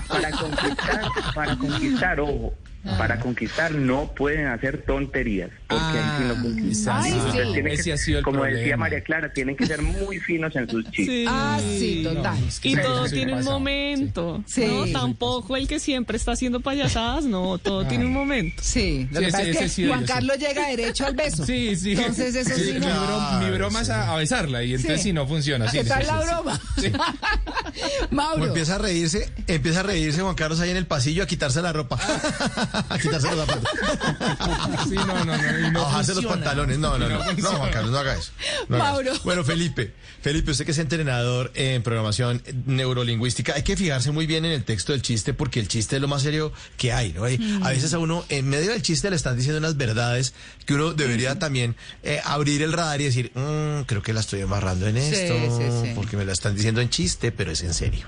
Para 0.08 0.30
conquistar, 0.30 1.02
para 1.34 1.56
conquistar, 1.56 2.20
ojo, 2.20 2.54
para 2.98 3.18
conquistar 3.18 3.72
no 3.72 4.12
pueden 4.14 4.46
hacer 4.48 4.82
tonterías, 4.84 5.48
porque 5.68 5.98
ahí 5.98 6.10
sí 6.18 6.24
no 6.28 6.42
conquistan. 6.42 6.96
Ay, 7.02 7.12
Entonces 7.12 7.32
sí. 7.46 7.52
tienen 7.54 7.72
que- 7.74 7.80
Ese 7.80 7.92
ha 7.94 7.96
sido 7.96 8.18
el 8.18 8.24
como 8.24 8.44
decía. 8.44 8.76
María 8.76 9.02
Clara, 9.02 9.32
tienen 9.32 9.56
que 9.56 9.64
ser 9.66 9.80
muy 9.80 10.18
finos 10.20 10.54
en 10.54 10.68
sus 10.68 10.84
chistes. 10.90 11.06
Sí. 11.06 11.24
Ah, 11.26 11.58
sí, 11.78 12.02
total. 12.04 12.36
es 12.46 12.60
que 12.60 12.68
Y 12.68 12.76
todo 12.76 13.06
sí, 13.08 13.14
tiene 13.14 13.32
un 13.34 13.44
momento. 13.44 14.44
Sí. 14.46 14.66
No, 14.66 14.84
Sí. 14.84 14.92
tampoco 14.92 15.56
el 15.56 15.66
que 15.66 15.80
siempre 15.80 16.18
está 16.18 16.32
haciendo 16.32 16.60
payasadas, 16.60 17.24
no, 17.24 17.56
todo 17.56 17.86
tiene 17.86 18.04
un 18.04 18.12
momento. 18.12 18.62
Sí, 18.62 19.08
lo 19.10 19.20
Sí, 19.20 19.26
que 19.26 19.32
pasa 19.32 19.42
ese- 19.44 19.64
es 19.64 19.76
que 19.76 19.86
Juan. 19.88 20.04
Carlos 20.04 20.36
llega 20.38 20.68
derecho 20.68 21.06
al 21.06 21.14
beso. 21.14 21.46
Sí, 21.46 21.74
sí. 21.76 21.92
Entonces 21.92 22.34
eso 22.36 22.54
sí, 22.54 22.72
mi, 22.74 22.80
no. 22.80 22.86
bro- 22.86 23.38
mi 23.46 23.50
broma 23.50 23.80
es 23.80 23.88
a, 23.88 24.12
a 24.12 24.16
besarla 24.16 24.62
y 24.62 24.74
entonces 24.74 25.02
Sí. 25.02 25.12
no 25.14 25.26
funciona. 25.26 25.70
Sí, 25.70 25.78
¿Qué 25.78 25.84
sí, 25.84 25.88
tal 25.88 26.06
la 26.06 26.20
sí. 26.20 26.28
broma? 26.28 26.60
Mauro. 28.28 28.46
empieza 28.46 28.74
a 28.76 28.78
reírse, 28.78 29.30
empieza 29.46 29.80
a 29.80 29.82
reírse 29.82 30.20
Juan 30.22 30.34
Carlos 30.34 30.60
ahí 30.60 30.70
en 30.70 30.76
el 30.76 30.86
pasillo 30.86 31.22
a 31.22 31.26
quitarse 31.26 31.60
la 31.62 31.72
ropa. 31.72 31.98
A 32.88 32.98
quitarse 32.98 33.28
los 33.34 33.46
zapatos. 33.46 33.64
Sí, 34.88 34.94
no, 34.94 35.24
no, 35.24 35.36
no. 35.36 35.70
no 35.70 35.80
a 35.80 35.84
bajarse 35.84 36.14
los 36.14 36.26
pantalones. 36.26 36.78
No, 36.78 36.98
no, 36.98 37.08
no. 37.08 37.32
No. 37.34 37.48
Juan 37.50 37.70
Carlos, 37.72 37.90
no 37.92 37.98
haga 37.98 38.14
eso. 38.16 38.32
No 38.68 38.76
haga 38.76 38.84
Mauro. 38.92 39.12
eso. 39.12 39.20
Bueno, 39.24 39.44
Felipe. 39.44 39.92
Felipe, 40.22 40.50
usted 40.52 40.64
que 40.64 40.70
es 40.72 40.78
entrenador 40.78 41.50
en 41.54 41.82
programación 41.82 42.42
neurolingüística, 42.66 43.54
hay 43.54 43.62
que 43.62 43.76
fijarse 43.76 44.10
muy 44.10 44.26
bien 44.26 44.44
en 44.44 44.52
el 44.52 44.64
texto 44.64 44.92
del 44.92 45.02
chiste 45.02 45.34
porque 45.34 45.60
el 45.60 45.68
chiste 45.68 45.96
es 45.96 46.02
lo 46.02 46.08
más 46.08 46.22
serio 46.22 46.52
que 46.76 46.92
hay, 46.92 47.12
¿no? 47.12 47.24
A 47.24 47.70
veces 47.70 47.92
a 47.94 47.98
uno, 47.98 48.24
en 48.28 48.48
medio 48.48 48.70
del 48.70 48.82
chiste, 48.82 49.10
le 49.10 49.16
están 49.16 49.36
diciendo 49.36 49.58
unas 49.58 49.76
verdades 49.76 50.32
que 50.66 50.74
uno 50.74 50.92
debería 50.94 51.38
también 51.38 51.76
eh, 52.02 52.20
abrir 52.24 52.62
el 52.62 52.72
radar 52.72 53.00
y 53.00 53.04
decir, 53.04 53.32
"Mm, 53.34 53.82
creo 53.86 54.02
que 54.02 54.12
la 54.12 54.20
estoy 54.20 54.40
embarrando 54.40 54.86
en 54.86 54.94
Sí, 54.96 55.14
esto, 55.14 55.34
sí, 55.58 55.64
sí. 55.88 55.92
porque 55.94 56.16
me 56.16 56.24
la 56.24 56.32
están 56.32 56.54
diciendo 56.54 56.80
en 56.80 56.88
chiste, 56.90 57.32
pero 57.32 57.50
es 57.52 57.62
en 57.62 57.74
serio. 57.74 58.06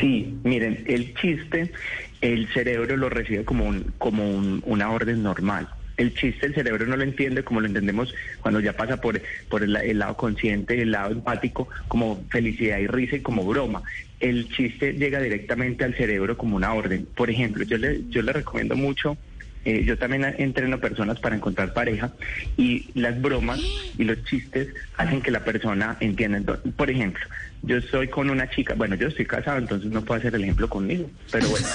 Sí. 0.00 0.38
Miren, 0.44 0.84
el 0.86 1.14
chiste, 1.14 1.72
el 2.20 2.48
cerebro 2.52 2.96
lo 2.96 3.08
recibe 3.10 3.44
como, 3.44 3.66
un, 3.66 3.92
como 3.98 4.28
un- 4.30 4.62
una 4.64 4.90
orden 4.90 5.22
normal. 5.22 5.68
El 5.96 6.14
chiste 6.14 6.46
el 6.46 6.54
cerebro 6.54 6.86
no 6.86 6.96
lo 6.96 7.02
entiende 7.02 7.42
como 7.44 7.60
lo 7.60 7.66
entendemos 7.66 8.14
cuando 8.40 8.60
ya 8.60 8.72
pasa 8.74 8.98
por, 9.02 9.20
por 9.50 9.62
el, 9.62 9.76
el 9.76 9.98
lado 9.98 10.16
consciente, 10.16 10.80
el 10.80 10.92
lado 10.92 11.12
empático, 11.12 11.68
como 11.88 12.24
felicidad 12.30 12.78
y 12.78 12.86
risa 12.86 13.16
y 13.16 13.20
como 13.20 13.44
broma. 13.44 13.82
El 14.18 14.48
chiste 14.48 14.94
llega 14.94 15.20
directamente 15.20 15.84
al 15.84 15.94
cerebro 15.94 16.38
como 16.38 16.56
una 16.56 16.72
orden. 16.72 17.06
Por 17.14 17.28
ejemplo, 17.28 17.64
yo 17.64 17.76
le, 17.76 18.00
yo 18.08 18.22
le 18.22 18.32
recomiendo 18.32 18.76
mucho 18.76 19.18
eh, 19.64 19.84
yo 19.84 19.98
también 19.98 20.24
entreno 20.38 20.78
personas 20.80 21.18
para 21.20 21.36
encontrar 21.36 21.72
pareja 21.72 22.12
y 22.56 22.90
las 22.94 23.20
bromas 23.20 23.60
y 23.98 24.04
los 24.04 24.22
chistes 24.24 24.68
hacen 24.96 25.20
que 25.20 25.30
la 25.30 25.44
persona 25.44 25.96
entienda. 26.00 26.56
Por 26.76 26.90
ejemplo, 26.90 27.22
yo 27.62 27.76
estoy 27.76 28.08
con 28.08 28.30
una 28.30 28.48
chica, 28.48 28.72
bueno, 28.74 28.94
yo 28.94 29.08
estoy 29.08 29.26
casado, 29.26 29.58
entonces 29.58 29.90
no 29.90 30.02
puedo 30.02 30.18
hacer 30.18 30.34
el 30.34 30.42
ejemplo 30.44 30.68
conmigo, 30.68 31.10
pero 31.30 31.48
bueno, 31.50 31.66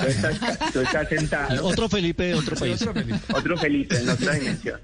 tú 0.00 0.06
estás, 0.08 0.38
ca- 0.40 0.70
tú 0.72 0.80
estás 0.80 1.08
sentado, 1.08 1.64
Otro 1.66 1.88
Felipe 1.88 2.24
de 2.24 2.34
otro 2.34 2.56
país. 2.56 2.82
otro 3.32 3.56
Felipe 3.58 3.96
en 3.98 4.08
otra 4.08 4.34
dimensión. 4.34 4.80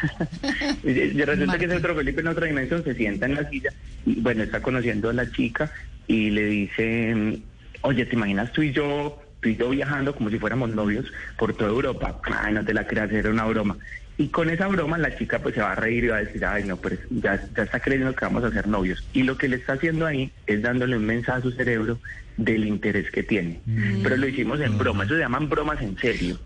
y 0.84 0.90
y 0.90 1.22
resulta 1.24 1.58
que 1.58 1.64
ese 1.64 1.76
otro 1.76 1.96
Felipe 1.96 2.20
en 2.20 2.28
otra 2.28 2.46
dimensión 2.46 2.84
se 2.84 2.94
sienta 2.94 3.26
en 3.26 3.34
la 3.34 3.48
silla 3.50 3.70
y 4.06 4.20
bueno, 4.20 4.42
está 4.44 4.62
conociendo 4.62 5.10
a 5.10 5.12
la 5.12 5.30
chica 5.30 5.72
y 6.06 6.30
le 6.30 6.44
dice, 6.46 7.40
oye, 7.82 8.06
¿te 8.06 8.14
imaginas 8.16 8.52
tú 8.52 8.62
y 8.62 8.72
yo, 8.72 9.20
tú 9.40 9.48
y 9.48 9.56
yo 9.56 9.70
viajando 9.70 10.14
como 10.14 10.30
si 10.30 10.38
fuéramos 10.38 10.70
novios 10.74 11.06
por 11.38 11.54
toda 11.54 11.70
Europa? 11.70 12.20
Ay, 12.24 12.54
no 12.54 12.64
te 12.64 12.74
la 12.74 12.86
creas, 12.86 13.10
era 13.12 13.30
una 13.30 13.44
broma. 13.44 13.76
Y 14.18 14.28
con 14.28 14.50
esa 14.50 14.66
broma 14.66 14.98
la 14.98 15.16
chica 15.16 15.38
pues 15.38 15.54
se 15.54 15.62
va 15.62 15.72
a 15.72 15.76
reír 15.76 16.04
y 16.04 16.08
va 16.08 16.16
a 16.16 16.24
decir, 16.24 16.44
ay 16.44 16.64
no, 16.64 16.76
pero 16.76 16.96
ya, 17.08 17.42
ya 17.56 17.62
está 17.62 17.80
creyendo 17.80 18.14
que 18.14 18.24
vamos 18.26 18.44
a 18.44 18.50
ser 18.50 18.68
novios. 18.68 19.02
Y 19.14 19.22
lo 19.22 19.38
que 19.38 19.48
le 19.48 19.56
está 19.56 19.72
haciendo 19.74 20.04
ahí 20.06 20.30
es 20.46 20.60
dándole 20.60 20.96
un 20.98 21.06
mensaje 21.06 21.38
a 21.38 21.42
su 21.42 21.52
cerebro 21.52 21.98
del 22.36 22.66
interés 22.66 23.10
que 23.10 23.22
tiene. 23.22 23.60
Pero 24.02 24.16
lo 24.18 24.26
hicimos 24.28 24.60
en 24.60 24.76
broma, 24.76 25.04
eso 25.04 25.14
se 25.14 25.20
llaman 25.20 25.48
bromas 25.48 25.80
en 25.80 25.96
serio. 25.98 26.38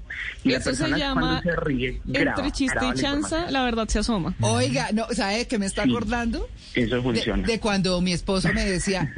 Y 0.45 0.51
la 0.51 0.59
Eso 0.59 0.71
se 0.73 0.77
persona 0.83 0.99
llama 0.99 1.21
cuando 1.21 1.43
se 1.43 1.57
ríe, 1.65 2.01
graba, 2.05 2.31
entre 2.39 2.53
chiste 2.53 2.75
graba 2.79 2.87
y 2.87 2.97
la 2.97 3.03
chanza, 3.03 3.17
información. 3.19 3.53
la 3.53 3.65
verdad 3.65 3.89
se 3.89 3.99
asoma. 3.99 4.35
Oiga, 4.41 4.89
no, 4.93 5.07
¿sabe 5.11 5.47
qué 5.49 5.59
me 5.59 5.67
está 5.67 5.83
Sí. 5.85 5.91
acordando? 5.91 6.49
Eso 6.75 6.97
De, 6.97 7.03
funciona. 7.03 7.47
de 7.47 7.59
cuando 7.61 8.01
mi 8.01 8.13
esposo 8.13 8.53
me 8.53 8.65
decía, 8.65 9.13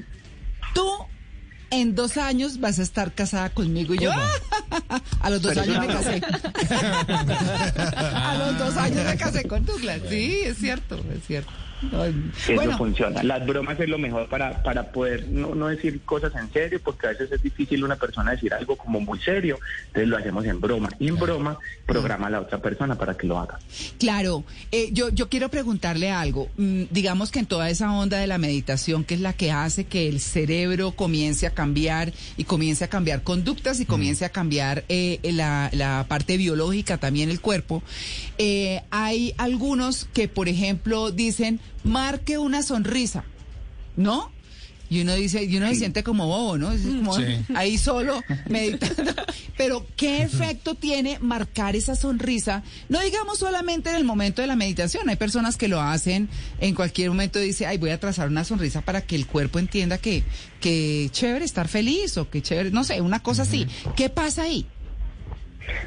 tú 0.74 0.86
en 1.70 1.94
dos 1.94 2.16
años 2.16 2.60
vas 2.60 2.78
a 2.78 2.82
estar 2.82 3.12
casada 3.12 3.50
conmigo. 3.50 3.94
Y 3.94 3.98
yo, 3.98 4.12
a 5.20 5.30
los 5.30 5.42
dos 5.42 5.54
Pero 5.54 5.62
años 5.62 5.80
me 5.80 5.86
casé. 5.86 6.20
a 7.96 8.36
los 8.38 8.58
dos 8.58 8.76
años 8.76 9.04
me 9.04 9.16
casé 9.16 9.44
con 9.44 9.64
Douglas. 9.64 10.00
Sí, 10.08 10.40
es 10.44 10.58
cierto, 10.58 10.96
es 11.14 11.26
cierto. 11.26 11.50
Eso 11.82 12.54
Bueno, 12.54 12.78
funciona. 12.78 13.22
Las 13.22 13.46
bromas 13.46 13.78
es 13.78 13.88
lo 13.88 13.98
mejor 13.98 14.28
para, 14.28 14.62
para 14.62 14.90
poder 14.92 15.28
no, 15.28 15.54
no 15.54 15.68
decir 15.68 16.00
cosas 16.02 16.32
en 16.34 16.50
serio, 16.52 16.80
porque 16.82 17.06
a 17.06 17.10
veces 17.10 17.32
es 17.32 17.42
difícil 17.42 17.84
una 17.84 17.96
persona 17.96 18.32
decir 18.32 18.52
algo 18.54 18.76
como 18.76 19.00
muy 19.00 19.18
serio. 19.18 19.58
Entonces 19.88 20.08
lo 20.08 20.16
hacemos 20.16 20.44
en 20.44 20.60
broma. 20.60 20.88
Y 20.98 21.08
en 21.08 21.16
broma 21.16 21.58
programa 21.86 22.26
a 22.28 22.30
la 22.30 22.40
otra 22.40 22.58
persona 22.58 22.96
para 22.96 23.14
que 23.14 23.26
lo 23.26 23.38
haga. 23.38 23.58
Claro, 23.98 24.44
eh, 24.72 24.90
yo, 24.92 25.10
yo 25.10 25.28
quiero 25.28 25.48
preguntarle 25.48 26.10
algo. 26.10 26.48
Mm, 26.56 26.84
digamos 26.90 27.30
que 27.30 27.40
en 27.40 27.46
toda 27.46 27.68
esa 27.70 27.92
onda 27.92 28.18
de 28.18 28.26
la 28.26 28.38
meditación, 28.38 29.04
que 29.04 29.14
es 29.14 29.20
la 29.20 29.32
que 29.32 29.50
hace 29.50 29.84
que 29.84 30.08
el 30.08 30.20
cerebro 30.20 30.92
comience 30.92 31.46
a 31.46 31.50
cambiar 31.50 32.12
y 32.36 32.44
comience 32.44 32.84
a 32.84 32.88
cambiar 32.88 33.22
conductas 33.22 33.80
y 33.80 33.86
comience 33.86 34.24
a 34.24 34.30
cambiar 34.30 34.84
eh, 34.88 35.20
la, 35.22 35.70
la 35.72 36.06
parte 36.08 36.36
biológica, 36.36 36.98
también 36.98 37.30
el 37.30 37.40
cuerpo, 37.40 37.82
eh, 38.38 38.82
hay 38.90 39.34
algunos 39.38 40.06
que, 40.12 40.28
por 40.28 40.48
ejemplo, 40.48 41.10
dicen, 41.10 41.60
marque 41.86 42.38
una 42.38 42.62
sonrisa, 42.62 43.24
¿no? 43.96 44.30
Y 44.88 45.00
uno 45.00 45.16
dice, 45.16 45.42
y 45.42 45.56
uno 45.56 45.66
se 45.68 45.74
siente 45.74 46.04
como 46.04 46.28
bobo, 46.28 46.58
¿no? 46.58 46.70
Es 46.70 46.82
como 46.82 47.12
Sí. 47.16 47.24
ahí 47.56 47.76
solo 47.76 48.22
meditando. 48.48 49.12
Pero, 49.56 49.84
¿qué 49.96 50.22
efecto 50.22 50.76
tiene 50.76 51.18
marcar 51.20 51.74
esa 51.74 51.96
sonrisa? 51.96 52.62
No 52.88 53.00
digamos 53.00 53.38
solamente 53.40 53.90
en 53.90 53.96
el 53.96 54.04
momento 54.04 54.42
de 54.42 54.46
la 54.46 54.54
meditación. 54.54 55.08
Hay 55.08 55.16
personas 55.16 55.56
que 55.56 55.66
lo 55.66 55.80
hacen 55.80 56.28
en 56.60 56.74
cualquier 56.76 57.08
momento. 57.08 57.40
Dice, 57.40 57.66
ay, 57.66 57.78
voy 57.78 57.90
a 57.90 57.98
trazar 57.98 58.28
una 58.28 58.44
sonrisa 58.44 58.80
para 58.82 59.00
que 59.00 59.16
el 59.16 59.26
cuerpo 59.26 59.58
entienda 59.58 59.98
que, 59.98 60.22
que 60.60 61.08
chévere 61.10 61.44
estar 61.44 61.66
feliz 61.66 62.16
o 62.16 62.30
que 62.30 62.40
chévere, 62.40 62.70
no 62.70 62.84
sé, 62.84 63.00
una 63.00 63.20
cosa 63.24 63.42
así. 63.42 63.66
¿Qué 63.96 64.08
pasa 64.08 64.42
ahí? 64.42 64.66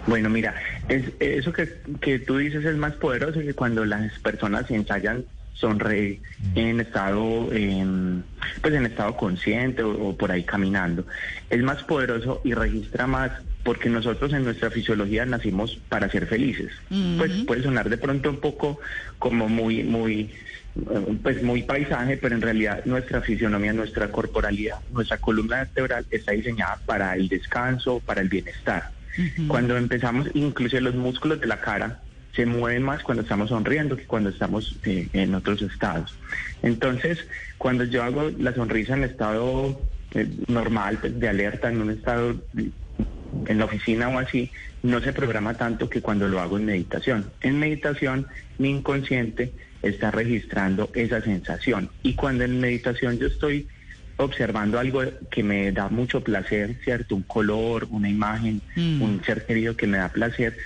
Bueno, 0.07 0.29
mira, 0.29 0.55
es- 0.89 1.13
eso 1.21 1.53
que, 1.53 1.69
que 2.01 2.19
tú 2.19 2.35
dices 2.37 2.65
es 2.65 2.75
más 2.75 2.93
poderoso 2.95 3.39
que 3.39 3.53
cuando 3.53 3.85
las 3.85 4.11
personas 4.19 4.69
ensayan 4.71 5.23
sonreír 5.59 6.21
en 6.55 6.79
estado 6.79 7.51
em, 7.51 8.21
pues 8.61 8.73
en 8.73 8.85
estado 8.85 9.15
consciente 9.17 9.83
o, 9.83 10.09
o 10.09 10.17
por 10.17 10.31
ahí 10.31 10.43
caminando. 10.43 11.05
Es 11.49 11.61
más 11.61 11.83
poderoso 11.83 12.41
y 12.43 12.53
registra 12.53 13.07
más 13.07 13.31
porque 13.63 13.89
nosotros 13.89 14.31
en 14.33 14.45
nuestra 14.45 14.71
fisiología 14.71 15.25
nacimos 15.25 15.77
para 15.89 16.09
ser 16.09 16.27
felices. 16.27 16.71
Pues 17.17 17.31
puede 17.45 17.63
sonar 17.63 17.89
de 17.89 17.97
pronto 17.97 18.29
un 18.29 18.37
poco 18.37 18.79
como 19.17 19.49
muy 19.49 19.83
muy 19.83 20.31
eh, 20.75 21.17
pues 21.21 21.43
muy 21.43 21.63
paisaje, 21.63 22.17
pero 22.17 22.35
en 22.35 22.41
realidad 22.41 22.85
nuestra 22.85 23.21
fisionomía, 23.21 23.73
nuestra 23.73 24.09
corporalidad, 24.11 24.79
nuestra 24.91 25.17
columna 25.17 25.57
vertebral 25.57 26.05
está 26.09 26.31
diseñada 26.31 26.79
para 26.85 27.15
el 27.15 27.27
descanso, 27.27 28.01
para 28.05 28.21
el 28.21 28.29
bienestar. 28.29 28.91
Cuando 29.47 29.75
empezamos, 29.75 30.29
incluso 30.33 30.79
los 30.79 30.95
músculos 30.95 31.41
de 31.41 31.47
la 31.47 31.59
cara 31.59 31.99
se 32.33 32.45
mueven 32.45 32.83
más 32.83 33.03
cuando 33.03 33.23
estamos 33.23 33.49
sonriendo 33.49 33.97
que 33.97 34.05
cuando 34.05 34.29
estamos 34.29 34.77
eh, 34.83 35.07
en 35.13 35.35
otros 35.35 35.61
estados. 35.61 36.17
Entonces, 36.61 37.25
cuando 37.57 37.83
yo 37.83 38.03
hago 38.03 38.29
la 38.37 38.53
sonrisa 38.53 38.93
en 38.93 39.03
estado 39.03 39.81
eh, 40.13 40.27
normal, 40.47 40.97
pues, 40.99 41.19
de 41.19 41.27
alerta, 41.27 41.69
en 41.69 41.81
un 41.81 41.91
estado 41.91 42.35
en 43.45 43.57
la 43.57 43.65
oficina 43.65 44.09
o 44.09 44.19
así, 44.19 44.51
no 44.83 45.01
se 45.01 45.13
programa 45.13 45.55
tanto 45.55 45.89
que 45.89 46.01
cuando 46.01 46.27
lo 46.27 46.39
hago 46.39 46.57
en 46.57 46.65
meditación. 46.65 47.31
En 47.41 47.59
meditación, 47.59 48.27
mi 48.57 48.69
inconsciente 48.69 49.53
está 49.81 50.11
registrando 50.11 50.89
esa 50.93 51.21
sensación. 51.21 51.89
Y 52.03 52.13
cuando 52.13 52.43
en 52.43 52.59
meditación 52.59 53.17
yo 53.17 53.27
estoy 53.27 53.67
observando 54.17 54.77
algo 54.79 55.01
que 55.31 55.43
me 55.43 55.71
da 55.71 55.87
mucho 55.87 56.21
placer, 56.21 56.77
¿cierto? 56.83 57.15
Un 57.15 57.23
color, 57.23 57.87
una 57.89 58.09
imagen, 58.09 58.61
Mm. 58.75 59.01
un 59.01 59.23
ser 59.23 59.45
querido 59.45 59.77
que 59.77 59.87
me 59.87 59.97
da 59.97 60.09
placer, 60.09 60.57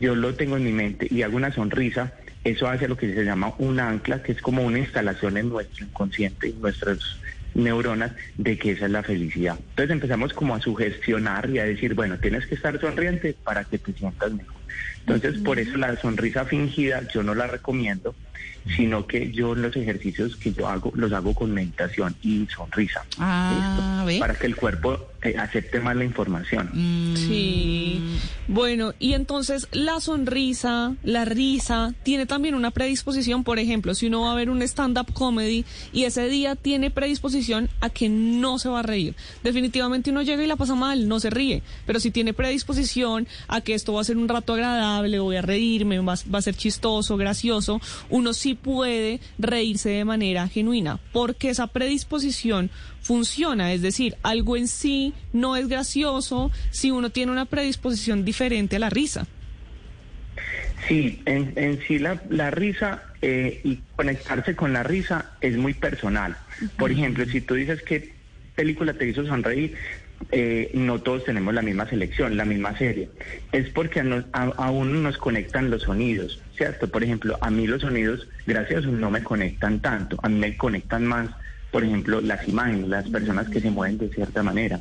yo 0.00 0.14
lo 0.14 0.34
tengo 0.34 0.56
en 0.56 0.64
mi 0.64 0.72
mente 0.72 1.06
y 1.10 1.22
hago 1.22 1.36
una 1.36 1.52
sonrisa, 1.52 2.12
eso 2.42 2.68
hace 2.68 2.88
lo 2.88 2.96
que 2.96 3.12
se 3.14 3.24
llama 3.24 3.54
un 3.58 3.80
ancla, 3.80 4.22
que 4.22 4.32
es 4.32 4.42
como 4.42 4.62
una 4.62 4.78
instalación 4.78 5.36
en 5.36 5.48
nuestro 5.48 5.84
inconsciente, 5.86 6.48
en 6.48 6.60
nuestras 6.60 6.98
neuronas, 7.54 8.12
de 8.36 8.58
que 8.58 8.72
esa 8.72 8.86
es 8.86 8.90
la 8.90 9.02
felicidad. 9.02 9.56
Entonces 9.70 9.90
empezamos 9.90 10.32
como 10.32 10.54
a 10.54 10.60
sugestionar 10.60 11.48
y 11.50 11.58
a 11.58 11.64
decir, 11.64 11.94
bueno, 11.94 12.18
tienes 12.18 12.46
que 12.46 12.56
estar 12.56 12.78
sonriente 12.80 13.34
para 13.44 13.64
que 13.64 13.78
te 13.78 13.92
sientas 13.92 14.32
mejor. 14.32 14.54
Entonces, 15.06 15.40
por 15.42 15.58
eso 15.58 15.76
la 15.76 15.96
sonrisa 15.96 16.46
fingida 16.46 17.06
yo 17.12 17.22
no 17.22 17.34
la 17.34 17.46
recomiendo, 17.46 18.14
sino 18.76 19.06
que 19.06 19.30
yo 19.30 19.54
los 19.54 19.76
ejercicios 19.76 20.36
que 20.36 20.52
yo 20.52 20.66
hago 20.66 20.92
los 20.94 21.12
hago 21.12 21.34
con 21.34 21.52
meditación 21.52 22.16
y 22.22 22.46
sonrisa. 22.46 23.04
Ah, 23.18 24.04
¿listo? 24.06 24.20
Para 24.20 24.34
que 24.34 24.46
el 24.46 24.56
cuerpo 24.56 25.10
acepte 25.38 25.80
más 25.80 25.96
la 25.96 26.04
información. 26.04 26.70
Mm, 26.72 27.16
Sí. 27.16 28.00
Bueno, 28.46 28.92
y 28.98 29.14
entonces 29.14 29.68
la 29.72 30.00
sonrisa, 30.00 30.94
la 31.02 31.24
risa, 31.24 31.94
tiene 32.02 32.26
también 32.26 32.54
una 32.54 32.70
predisposición. 32.70 33.42
Por 33.42 33.58
ejemplo, 33.58 33.94
si 33.94 34.06
uno 34.06 34.22
va 34.22 34.32
a 34.32 34.34
ver 34.34 34.50
un 34.50 34.60
stand-up 34.62 35.12
comedy 35.14 35.64
y 35.92 36.04
ese 36.04 36.28
día 36.28 36.54
tiene 36.54 36.90
predisposición 36.90 37.70
a 37.80 37.88
que 37.88 38.08
no 38.10 38.58
se 38.58 38.68
va 38.68 38.80
a 38.80 38.82
reír. 38.82 39.14
Definitivamente 39.42 40.10
uno 40.10 40.22
llega 40.22 40.42
y 40.42 40.46
la 40.46 40.56
pasa 40.56 40.74
mal, 40.74 41.08
no 41.08 41.20
se 41.20 41.30
ríe. 41.30 41.62
Pero 41.86 42.00
si 42.00 42.10
tiene 42.10 42.34
predisposición 42.34 43.26
a 43.48 43.62
que 43.62 43.74
esto 43.74 43.94
va 43.94 44.02
a 44.02 44.04
ser 44.04 44.18
un 44.18 44.28
rato 44.28 44.52
agradable, 44.52 45.18
voy 45.20 45.36
a 45.36 45.42
reírme, 45.42 45.98
va, 46.00 46.14
va 46.32 46.38
a 46.38 46.42
ser 46.42 46.54
chistoso, 46.54 47.16
gracioso, 47.16 47.80
uno 48.10 48.34
sí 48.34 48.54
puede 48.54 49.20
reírse 49.38 49.88
de 49.88 50.04
manera 50.04 50.48
genuina. 50.48 51.00
Porque 51.12 51.48
esa 51.48 51.66
predisposición 51.68 52.70
funciona, 53.04 53.72
es 53.72 53.82
decir, 53.82 54.16
algo 54.22 54.56
en 54.56 54.66
sí 54.66 55.12
no 55.32 55.56
es 55.56 55.68
gracioso 55.68 56.50
si 56.70 56.90
uno 56.90 57.10
tiene 57.10 57.30
una 57.32 57.44
predisposición 57.44 58.24
diferente 58.24 58.76
a 58.76 58.78
la 58.80 58.90
risa. 58.90 59.26
Sí, 60.88 61.22
en, 61.26 61.52
en 61.56 61.80
sí 61.86 61.98
la, 61.98 62.20
la 62.30 62.50
risa 62.50 63.02
eh, 63.22 63.60
y 63.62 63.78
conectarse 63.96 64.56
con 64.56 64.72
la 64.72 64.82
risa 64.82 65.32
es 65.40 65.56
muy 65.56 65.74
personal. 65.74 66.36
Por 66.76 66.90
ejemplo, 66.90 67.24
si 67.26 67.40
tú 67.40 67.54
dices 67.54 67.82
qué 67.82 68.12
película 68.54 68.94
te 68.94 69.06
hizo 69.06 69.24
sonreír, 69.26 69.74
eh, 70.30 70.70
no 70.74 71.00
todos 71.00 71.24
tenemos 71.24 71.52
la 71.54 71.62
misma 71.62 71.88
selección, 71.88 72.36
la 72.36 72.44
misma 72.44 72.76
serie. 72.78 73.10
Es 73.52 73.68
porque 73.70 74.00
a, 74.00 74.04
nos- 74.04 74.24
a- 74.32 74.52
a 74.56 74.70
uno 74.70 74.98
nos 75.00 75.18
conectan 75.18 75.70
los 75.70 75.82
sonidos, 75.82 76.40
¿cierto? 76.56 76.88
Por 76.88 77.02
ejemplo, 77.04 77.36
a 77.40 77.50
mí 77.50 77.66
los 77.66 77.82
sonidos, 77.82 78.26
gracias 78.46 78.76
a 78.78 78.80
eso, 78.80 78.90
no 78.92 79.10
me 79.10 79.22
conectan 79.22 79.80
tanto. 79.80 80.18
A 80.22 80.28
mí 80.28 80.38
me 80.38 80.56
conectan 80.56 81.06
más, 81.06 81.30
por 81.74 81.82
ejemplo, 81.82 82.20
las 82.20 82.46
imágenes, 82.46 82.86
las 82.86 83.08
personas 83.08 83.48
que 83.48 83.60
se 83.60 83.68
mueven 83.68 83.98
de 83.98 84.08
cierta 84.08 84.44
manera. 84.44 84.78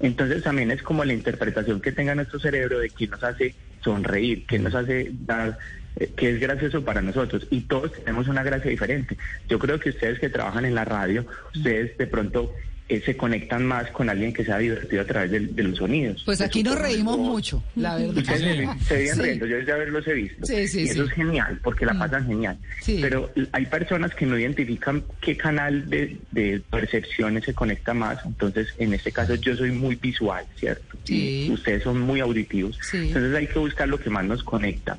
Entonces 0.00 0.42
también 0.42 0.72
es 0.72 0.82
como 0.82 1.04
la 1.04 1.12
interpretación 1.12 1.80
que 1.80 1.92
tenga 1.92 2.16
nuestro 2.16 2.40
cerebro 2.40 2.80
de 2.80 2.90
qué 2.90 3.06
nos 3.06 3.22
hace 3.22 3.54
sonreír, 3.80 4.44
qué 4.48 4.58
nos 4.58 4.74
hace 4.74 5.12
dar, 5.20 5.56
eh, 5.94 6.10
qué 6.16 6.30
es 6.30 6.40
gracioso 6.40 6.84
para 6.84 7.00
nosotros. 7.00 7.46
Y 7.48 7.60
todos 7.60 7.92
tenemos 7.92 8.26
una 8.26 8.42
gracia 8.42 8.72
diferente. 8.72 9.16
Yo 9.48 9.60
creo 9.60 9.78
que 9.78 9.90
ustedes 9.90 10.18
que 10.18 10.30
trabajan 10.30 10.64
en 10.64 10.74
la 10.74 10.84
radio, 10.84 11.24
ustedes 11.54 11.96
de 11.96 12.08
pronto 12.08 12.52
eh, 12.88 13.00
se 13.04 13.16
conectan 13.16 13.64
más 13.64 13.90
con 13.90 14.10
alguien 14.10 14.32
que 14.32 14.44
se 14.44 14.52
ha 14.52 14.58
divertido 14.58 15.02
a 15.02 15.04
través 15.06 15.30
de, 15.30 15.40
de 15.40 15.62
los 15.62 15.78
sonidos. 15.78 16.22
Pues 16.26 16.40
aquí 16.40 16.62
nos 16.62 16.78
reímos 16.78 17.16
mucho, 17.18 17.62
la 17.76 17.96
verdad. 17.96 18.16
Ustedes 18.16 18.40
se, 18.40 18.84
se 18.86 18.96
vienen 18.96 19.14
Sí. 19.16 19.22
riendo, 19.22 19.46
yo 19.46 19.60
ya 19.60 19.74
haberlos 19.74 20.06
he 20.06 20.12
visto. 20.14 20.44
Sí, 20.46 20.68
sí, 20.68 20.80
y 20.80 20.84
eso 20.84 21.04
sí. 21.04 21.08
es 21.08 21.14
genial, 21.14 21.60
porque 21.62 21.86
la 21.86 21.94
pasan 21.98 22.26
genial. 22.26 22.58
Sí. 22.80 22.98
Pero 23.00 23.30
hay 23.52 23.66
personas 23.66 24.14
que 24.14 24.26
no 24.26 24.38
identifican 24.38 25.04
qué 25.20 25.36
canal 25.36 25.88
de, 25.88 26.18
de 26.32 26.60
percepciones 26.70 27.44
se 27.44 27.54
conecta 27.54 27.94
más. 27.94 28.18
Entonces, 28.26 28.68
en 28.78 28.92
este 28.94 29.12
caso, 29.12 29.34
yo 29.36 29.56
soy 29.56 29.70
muy 29.70 29.94
visual, 29.94 30.44
¿cierto? 30.56 30.98
Sí. 31.04 31.46
Y 31.48 31.52
ustedes 31.52 31.82
son 31.84 32.00
muy 32.00 32.20
auditivos. 32.20 32.78
Sí. 32.82 32.98
Entonces, 33.08 33.34
hay 33.34 33.46
que 33.46 33.58
buscar 33.58 33.88
lo 33.88 33.98
que 33.98 34.10
más 34.10 34.24
nos 34.24 34.42
conecta. 34.42 34.98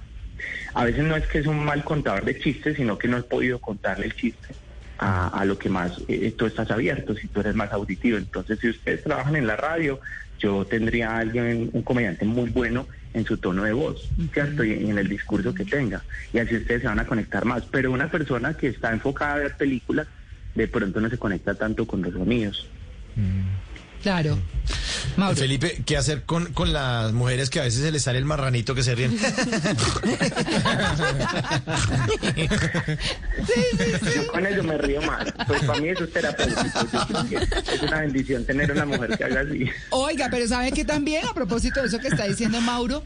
A 0.73 0.85
veces 0.85 1.03
no 1.03 1.15
es 1.15 1.25
que 1.27 1.37
es 1.39 1.45
un 1.45 1.63
mal 1.63 1.83
contador 1.83 2.25
de 2.25 2.39
chistes, 2.39 2.75
sino 2.77 2.97
que 2.97 3.07
no 3.07 3.17
he 3.17 3.23
podido 3.23 3.59
contarle 3.59 4.07
el 4.07 4.15
chiste 4.15 4.47
a, 5.03 5.27
a 5.27 5.45
lo 5.45 5.57
que 5.57 5.69
más 5.69 6.01
eh, 6.07 6.33
tú 6.38 6.45
estás 6.45 6.72
abierto, 6.72 7.13
si 7.15 7.27
tú 7.27 7.41
eres 7.41 7.55
más 7.55 7.72
auditivo. 7.74 8.17
Entonces, 8.17 8.60
si 8.60 8.69
ustedes 8.69 9.03
trabajan 9.03 9.36
en 9.36 9.48
la 9.48 9.57
radio, 9.57 10.00
yo 10.39 10.65
tendría 10.65 11.12
a 11.12 11.17
alguien, 11.19 11.69
un 11.74 11.83
comediante 11.83 12.25
muy 12.25 12.50
bueno 12.50 12.88
en 13.13 13.25
su 13.25 13.38
tono 13.38 13.63
de 13.63 13.74
voz, 13.74 14.10
¿cierto? 14.33 14.63
Y 14.63 14.89
en 14.89 14.98
el 14.98 15.07
discurso 15.07 15.53
que 15.53 15.65
tenga. 15.65 16.01
Y 16.31 16.39
así 16.39 16.55
ustedes 16.55 16.81
se 16.81 16.88
van 16.88 17.00
a 17.00 17.05
conectar 17.05 17.43
más. 17.45 17.65
Pero 17.65 17.91
una 17.91 18.10
persona 18.10 18.53
que 18.55 18.67
está 18.67 18.91
enfocada 18.91 19.33
a 19.33 19.39
ver 19.39 19.57
películas, 19.57 20.07
de 20.55 20.67
pronto 20.67 21.01
no 21.01 21.10
se 21.10 21.17
conecta 21.17 21.53
tanto 21.53 21.86
con 21.86 22.01
los 22.01 22.13
sonidos. 22.13 22.69
Claro. 24.03 24.38
Mauro. 25.17 25.36
Felipe, 25.36 25.81
¿qué 25.86 25.98
hacer 25.98 26.24
con, 26.24 26.53
con 26.53 26.72
las 26.74 27.12
mujeres 27.13 27.50
que 27.50 27.60
a 27.60 27.63
veces 27.63 27.81
se 27.81 27.91
les 27.91 28.03
sale 28.03 28.17
el 28.19 28.25
marranito 28.25 28.74
que 28.75 28.83
se 28.83 28.95
ríen? 28.95 29.17
Yo 34.15 34.27
con 34.31 34.45
eso 34.45 34.63
me 34.63 34.77
río 34.77 35.01
más. 35.01 35.25
Pues 35.48 35.63
para 35.63 35.79
mí 35.79 35.89
eso 35.89 36.03
es 36.05 36.13
terapéutico. 36.13 36.62
Es 37.74 37.81
una 37.81 38.01
bendición 38.01 38.45
tener 38.45 38.72
una 38.72 38.86
mujer 38.86 39.17
que 39.17 39.24
haga 39.24 39.41
así. 39.41 39.65
Oiga, 39.89 40.27
pero 40.31 40.48
¿sabe 40.48 40.72
que 40.72 40.86
también, 40.86 41.25
a 41.27 41.33
propósito 41.33 41.81
de 41.81 41.88
eso 41.88 42.00
que 42.00 42.07
está 42.07 42.25
diciendo 42.25 42.62
Mauro, 42.62 43.03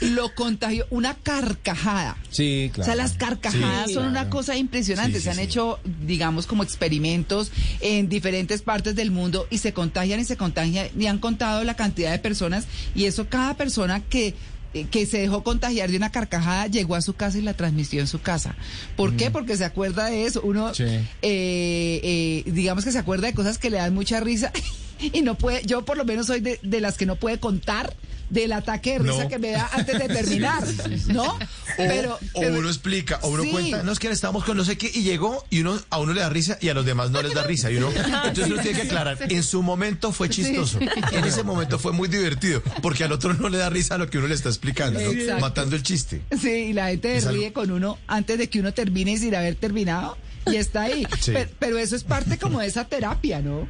lo 0.00 0.34
contagió 0.34 0.86
una 0.90 1.14
carcajada? 1.14 2.16
Sí, 2.30 2.70
claro. 2.72 2.82
O 2.82 2.84
sea, 2.94 3.02
las 3.02 3.12
carcajadas 3.14 3.88
Sí, 3.88 3.94
son 3.94 4.04
claro. 4.10 4.20
una 4.20 4.30
cosa 4.30 4.56
impresionante. 4.56 5.14
Sí, 5.14 5.18
sí, 5.20 5.24
se 5.24 5.30
han 5.30 5.36
sí. 5.36 5.42
hecho, 5.42 5.78
digamos, 6.06 6.46
como 6.46 6.62
experimentos 6.62 7.50
en 7.80 8.08
diferentes 8.08 8.62
partes 8.62 8.94
del 8.94 9.10
mundo 9.10 9.46
y 9.50 9.58
se 9.58 9.72
contagian 9.72 10.20
y 10.20 10.24
se 10.30 10.36
contagian 10.38 10.88
y 10.98 11.06
han 11.06 11.18
contado 11.18 11.62
la 11.64 11.74
cantidad 11.76 12.10
de 12.10 12.18
personas 12.18 12.66
y 12.94 13.04
eso 13.04 13.26
cada 13.28 13.54
persona 13.54 14.00
que 14.00 14.34
eh, 14.72 14.86
que 14.88 15.04
se 15.04 15.18
dejó 15.18 15.42
contagiar 15.42 15.90
de 15.90 15.96
una 15.96 16.12
carcajada 16.12 16.68
llegó 16.68 16.94
a 16.94 17.00
su 17.02 17.14
casa 17.14 17.36
y 17.38 17.42
la 17.42 17.54
transmitió 17.54 17.98
en 18.00 18.06
su 18.06 18.20
casa. 18.20 18.54
¿Por 18.96 19.16
qué? 19.16 19.28
Porque 19.32 19.56
se 19.56 19.64
acuerda 19.64 20.06
de 20.06 20.26
eso. 20.26 20.40
Uno, 20.42 20.68
Mm. 20.70 20.74
Sí. 20.74 20.84
eh, 20.84 21.04
eh, 21.22 22.42
digamos 22.46 22.84
que 22.84 22.92
se 22.92 22.98
acuerda 22.98 23.26
de 23.26 23.34
cosas 23.34 23.58
que 23.58 23.68
le 23.70 23.78
dan 23.78 23.92
mucha 23.94 24.20
risa 24.20 24.52
y 25.00 25.22
no 25.22 25.34
puede, 25.36 25.62
yo 25.66 25.84
por 25.84 25.96
lo 25.96 26.04
menos 26.04 26.26
soy 26.28 26.40
de, 26.40 26.60
de 26.62 26.80
las 26.80 26.96
que 26.96 27.04
no 27.06 27.16
puede 27.16 27.38
contar 27.40 27.92
del 28.30 28.52
ataque 28.52 28.92
de 28.92 28.98
risa 29.00 29.24
No. 29.24 29.28
que 29.28 29.38
me 29.38 29.50
da 29.50 29.68
antes 29.72 29.98
de 29.98 30.08
terminar, 30.08 30.62
¿no? 31.08 31.24
O, 31.34 31.38
Pero, 31.76 32.18
o 32.32 32.40
pero- 32.40 32.58
uno 32.58 32.68
explica, 32.68 33.18
o 33.22 33.28
uno 33.28 33.42
Sí. 33.42 33.50
cuenta, 33.50 33.82
no 33.82 33.92
es 33.92 33.98
que 33.98 34.08
estábamos 34.08 34.44
con 34.44 34.56
no 34.56 34.64
sé 34.64 34.78
qué 34.78 34.90
y 34.92 35.02
llegó 35.02 35.44
y 35.50 35.60
uno 35.60 35.78
a 35.90 35.98
uno 35.98 36.12
le 36.12 36.20
da 36.20 36.28
risa 36.28 36.56
y 36.60 36.68
a 36.68 36.74
los 36.74 36.84
demás 36.86 37.10
no 37.10 37.20
les 37.22 37.34
da 37.34 37.42
risa. 37.44 37.70
Y 37.70 37.76
uno, 37.76 37.90
entonces 38.24 38.46
uno 38.46 38.62
tiene 38.62 38.78
que 38.80 38.86
aclarar, 38.86 39.18
en 39.20 39.42
su 39.42 39.62
momento 39.62 40.12
fue 40.12 40.28
chistoso, 40.28 40.78
en 40.80 41.24
ese 41.24 41.42
momento 41.42 41.78
fue 41.78 41.92
muy 41.92 42.08
divertido, 42.08 42.62
porque 42.82 43.04
al 43.04 43.12
otro 43.12 43.34
no 43.34 43.48
le 43.48 43.58
da 43.58 43.68
risa 43.68 43.96
a 43.96 43.98
lo 43.98 44.08
que 44.08 44.18
uno 44.18 44.28
le 44.28 44.34
está 44.34 44.48
explicando, 44.48 45.00
¿no? 45.00 45.38
Matando 45.40 45.74
el 45.76 45.82
chiste. 45.82 46.22
Sí, 46.40 46.48
y 46.50 46.72
la 46.72 46.88
gente 46.88 47.16
Es 47.16 47.26
ríe 47.26 47.46
algo- 47.48 47.60
con 47.62 47.70
uno 47.72 47.98
antes 48.06 48.38
de 48.38 48.48
que 48.48 48.60
uno 48.60 48.72
termine 48.72 49.12
y 49.12 49.18
sin 49.18 49.34
haber 49.34 49.56
terminado. 49.56 50.16
Y 50.46 50.56
está 50.56 50.82
ahí. 50.82 51.06
Sí. 51.20 51.32
Pero, 51.34 51.50
pero 51.58 51.78
eso 51.78 51.94
es 51.94 52.02
parte 52.02 52.38
como 52.38 52.60
de 52.60 52.66
esa 52.66 52.86
terapia, 52.86 53.40
¿no? 53.42 53.68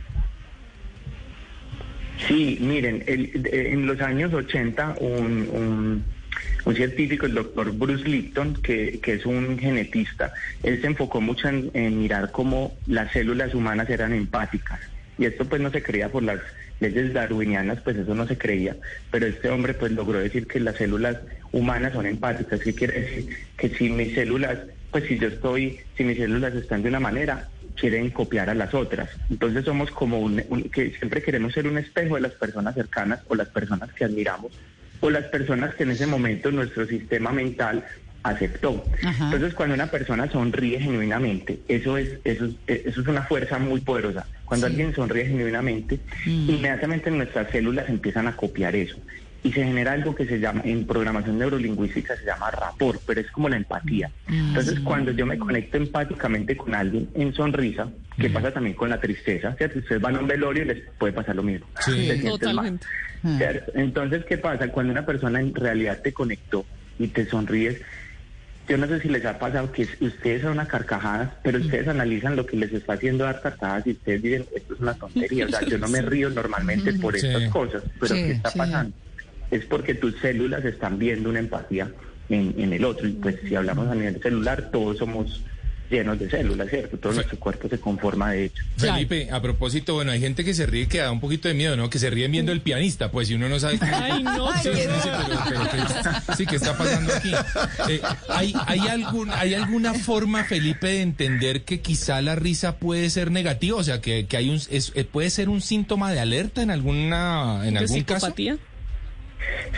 Sí, 2.28 2.58
miren, 2.60 3.02
el- 3.06 3.30
en 3.52 3.86
los 3.86 4.00
años 4.00 4.32
80 4.32 4.96
un, 5.00 5.48
un, 5.52 6.04
un 6.64 6.74
científico, 6.74 7.26
el 7.26 7.34
doctor 7.34 7.72
Bruce 7.72 8.04
Lipton, 8.08 8.54
que, 8.62 9.00
que 9.00 9.14
es 9.14 9.26
un 9.26 9.58
genetista, 9.58 10.32
él 10.62 10.80
se 10.80 10.86
enfocó 10.86 11.20
mucho 11.20 11.48
en, 11.48 11.70
en 11.74 11.98
mirar 12.00 12.30
cómo 12.32 12.76
las 12.86 13.12
células 13.12 13.54
humanas 13.54 13.88
eran 13.90 14.12
empáticas. 14.12 14.80
Y 15.18 15.26
esto 15.26 15.44
pues 15.44 15.60
no 15.60 15.70
se 15.70 15.82
creía 15.82 16.10
por 16.10 16.22
las 16.22 16.40
leyes 16.80 17.12
darwinianas, 17.12 17.80
pues 17.82 17.96
eso 17.96 18.14
no 18.14 18.26
se 18.26 18.38
creía, 18.38 18.76
pero 19.10 19.26
este 19.26 19.50
hombre 19.50 19.74
pues 19.74 19.92
logró 19.92 20.18
decir 20.18 20.46
que 20.46 20.60
las 20.60 20.76
células 20.76 21.18
humanas 21.52 21.92
son 21.92 22.06
empáticas. 22.06 22.60
¿Qué 22.60 22.74
quiere 22.74 23.00
decir? 23.00 23.36
Que 23.58 23.68
si 23.70 23.90
mis 23.90 24.14
células, 24.14 24.58
pues 24.90 25.04
si 25.04 25.18
yo 25.18 25.28
estoy, 25.28 25.78
si 25.96 26.04
mis 26.04 26.16
células 26.16 26.54
están 26.54 26.82
de 26.82 26.88
una 26.88 27.00
manera, 27.00 27.48
quieren 27.78 28.10
copiar 28.10 28.50
a 28.50 28.54
las 28.54 28.74
otras. 28.74 29.08
Entonces 29.30 29.64
somos 29.64 29.90
como 29.90 30.18
un, 30.20 30.42
un- 30.48 30.64
que 30.70 30.90
siempre 30.92 31.22
queremos 31.22 31.52
ser 31.52 31.66
un 31.66 31.78
espejo 31.78 32.16
de 32.16 32.20
las 32.22 32.32
personas 32.32 32.74
cercanas 32.74 33.20
o 33.28 33.34
las 33.34 33.48
personas 33.48 33.92
que 33.92 34.04
admiramos 34.04 34.52
o 35.00 35.08
las 35.10 35.24
personas 35.26 35.74
que 35.74 35.84
en 35.84 35.92
ese 35.92 36.06
momento 36.06 36.50
nuestro 36.50 36.86
sistema 36.86 37.32
mental 37.32 37.84
aceptó. 38.22 38.86
Ajá. 39.02 39.24
Entonces 39.24 39.54
cuando 39.54 39.74
una 39.74 39.90
persona 39.90 40.30
sonríe 40.30 40.78
genuinamente, 40.78 41.60
eso 41.68 41.96
es 41.96 42.18
eso 42.24 42.44
es, 42.66 42.84
eso 42.86 43.00
es 43.00 43.06
una 43.06 43.22
fuerza 43.22 43.58
muy 43.58 43.80
poderosa. 43.80 44.26
Cuando 44.44 44.66
Sí. 44.66 44.72
alguien 44.72 44.94
sonríe 44.94 45.24
genuinamente, 45.26 46.00
inmediatamente 46.26 47.10
nuestras 47.10 47.50
células 47.50 47.88
empiezan 47.88 48.26
a 48.26 48.36
copiar 48.36 48.76
eso. 48.76 48.96
Y 49.42 49.52
se 49.52 49.64
genera 49.64 49.92
algo 49.92 50.14
que 50.14 50.26
se 50.26 50.38
llama, 50.38 50.60
en 50.66 50.86
programación 50.86 51.38
neurolingüística 51.38 52.14
se 52.14 52.26
llama 52.26 52.50
rapport, 52.50 53.00
pero 53.06 53.20
es 53.22 53.30
como 53.30 53.48
la 53.48 53.56
empatía. 53.56 54.10
Entonces, 54.28 54.78
cuando 54.80 55.12
yo 55.12 55.24
me 55.24 55.38
conecto 55.38 55.78
empáticamente 55.78 56.56
con 56.56 56.74
alguien 56.74 57.08
en 57.14 57.32
sonrisa, 57.32 57.88
que 58.18 58.28
pasa 58.28 58.52
también 58.52 58.76
con 58.76 58.90
la 58.90 59.00
tristeza, 59.00 59.54
¿cierto? 59.56 59.78
Ustedes 59.78 60.02
van 60.02 60.16
a 60.16 60.20
un 60.20 60.26
velorio 60.26 60.62
y 60.64 60.66
les 60.66 60.82
puede 60.98 61.14
pasar 61.14 61.36
lo 61.36 61.42
mismo. 61.42 61.66
Sí. 61.80 62.10
Mal. 62.54 62.78
¿cierto? 63.38 63.72
Entonces, 63.74 64.24
¿qué 64.26 64.36
pasa? 64.38 64.68
Cuando 64.68 64.92
una 64.92 65.06
persona 65.06 65.40
en 65.40 65.54
realidad 65.54 66.00
te 66.02 66.12
conectó 66.12 66.66
y 66.98 67.08
te 67.08 67.24
sonríes, 67.26 67.80
yo 68.68 68.76
no 68.76 68.86
sé 68.86 69.00
si 69.00 69.08
les 69.08 69.24
ha 69.24 69.38
pasado 69.38 69.72
que 69.72 69.88
ustedes 70.00 70.42
son 70.42 70.52
una 70.52 70.68
carcajada, 70.68 71.34
pero 71.42 71.58
ustedes 71.58 71.88
analizan 71.88 72.36
lo 72.36 72.46
que 72.46 72.56
les 72.56 72.72
está 72.72 72.92
haciendo 72.92 73.24
dar 73.24 73.40
carcajadas 73.40 73.86
y 73.86 73.92
ustedes 73.92 74.22
dicen, 74.22 74.46
esto 74.54 74.74
es 74.74 74.80
una 74.80 74.94
tontería. 74.94 75.46
O 75.46 75.48
sea, 75.48 75.62
yo 75.62 75.78
no 75.78 75.88
me 75.88 76.02
río 76.02 76.28
normalmente 76.30 76.92
por 76.94 77.18
Sí. 77.18 77.26
estas 77.26 77.48
cosas, 77.50 77.82
pero 77.98 78.14
Sí, 78.14 78.22
¿qué 78.22 78.32
está 78.32 78.50
sí. 78.50 78.58
pasando? 78.58 78.96
Es 79.50 79.64
porque 79.66 79.94
tus 79.94 80.16
células 80.20 80.64
están 80.64 80.98
viendo 80.98 81.28
una 81.30 81.40
empatía 81.40 81.90
en, 82.28 82.54
en 82.58 82.72
el 82.72 82.84
otro. 82.84 83.08
Y 83.08 83.12
pues 83.12 83.36
si 83.48 83.54
hablamos 83.54 83.88
a 83.88 83.94
nivel 83.94 84.20
celular, 84.22 84.70
todos 84.70 84.98
somos 84.98 85.42
llenos 85.90 86.20
de 86.20 86.30
células, 86.30 86.68
¿cierto? 86.70 86.98
Todo 86.98 87.14
nuestro 87.14 87.36
cuerpo 87.40 87.68
se 87.68 87.80
conforma 87.80 88.30
de 88.30 88.44
hecho. 88.44 88.62
Felipe, 88.76 89.28
a 89.32 89.42
propósito, 89.42 89.94
bueno, 89.94 90.12
hay 90.12 90.20
gente 90.20 90.44
que 90.44 90.54
se 90.54 90.64
ríe 90.64 90.86
que 90.86 90.98
da 90.98 91.10
un 91.10 91.18
poquito 91.18 91.48
de 91.48 91.54
miedo, 91.54 91.76
¿no? 91.76 91.90
Que 91.90 91.98
se 91.98 92.08
ríen 92.10 92.30
viendo 92.30 92.52
el 92.52 92.60
pianista, 92.60 93.10
pues 93.10 93.26
si 93.26 93.34
uno 93.34 93.48
no 93.48 93.58
sabe. 93.58 93.76
Ay, 93.82 94.22
no, 94.22 94.52
Sí, 94.62 94.68
qué 94.72 94.84
sí, 94.84 94.88
sí, 95.02 95.08
pero- 95.26 95.40
pero 95.48 95.60
¿qué- 95.68 96.34
sí, 96.36 96.46
¿qué 96.46 96.54
está 96.54 96.78
pasando 96.78 97.12
aquí? 97.12 97.32
Eh, 97.88 98.00
¿hay, 98.28 98.52
hay, 98.68 98.78
algún, 98.86 99.32
¿Hay 99.32 99.54
alguna 99.54 99.92
forma, 99.94 100.44
Felipe, 100.44 100.86
de 100.86 101.02
entender 101.02 101.64
que 101.64 101.80
quizá 101.80 102.22
la 102.22 102.36
risa 102.36 102.76
puede 102.76 103.10
ser 103.10 103.32
negativa? 103.32 103.76
O 103.76 103.82
sea, 103.82 104.00
que, 104.00 104.26
que 104.26 104.36
hay 104.36 104.48
un, 104.48 104.60
es- 104.70 104.92
eh, 104.94 105.02
puede 105.02 105.28
ser 105.30 105.48
un 105.48 105.60
síntoma 105.60 106.12
de 106.12 106.20
alerta 106.20 106.62
en, 106.62 106.70
alguna, 106.70 107.62
en 107.66 107.74
¿De 107.74 107.80
algún 107.80 108.02
caso. 108.04 108.32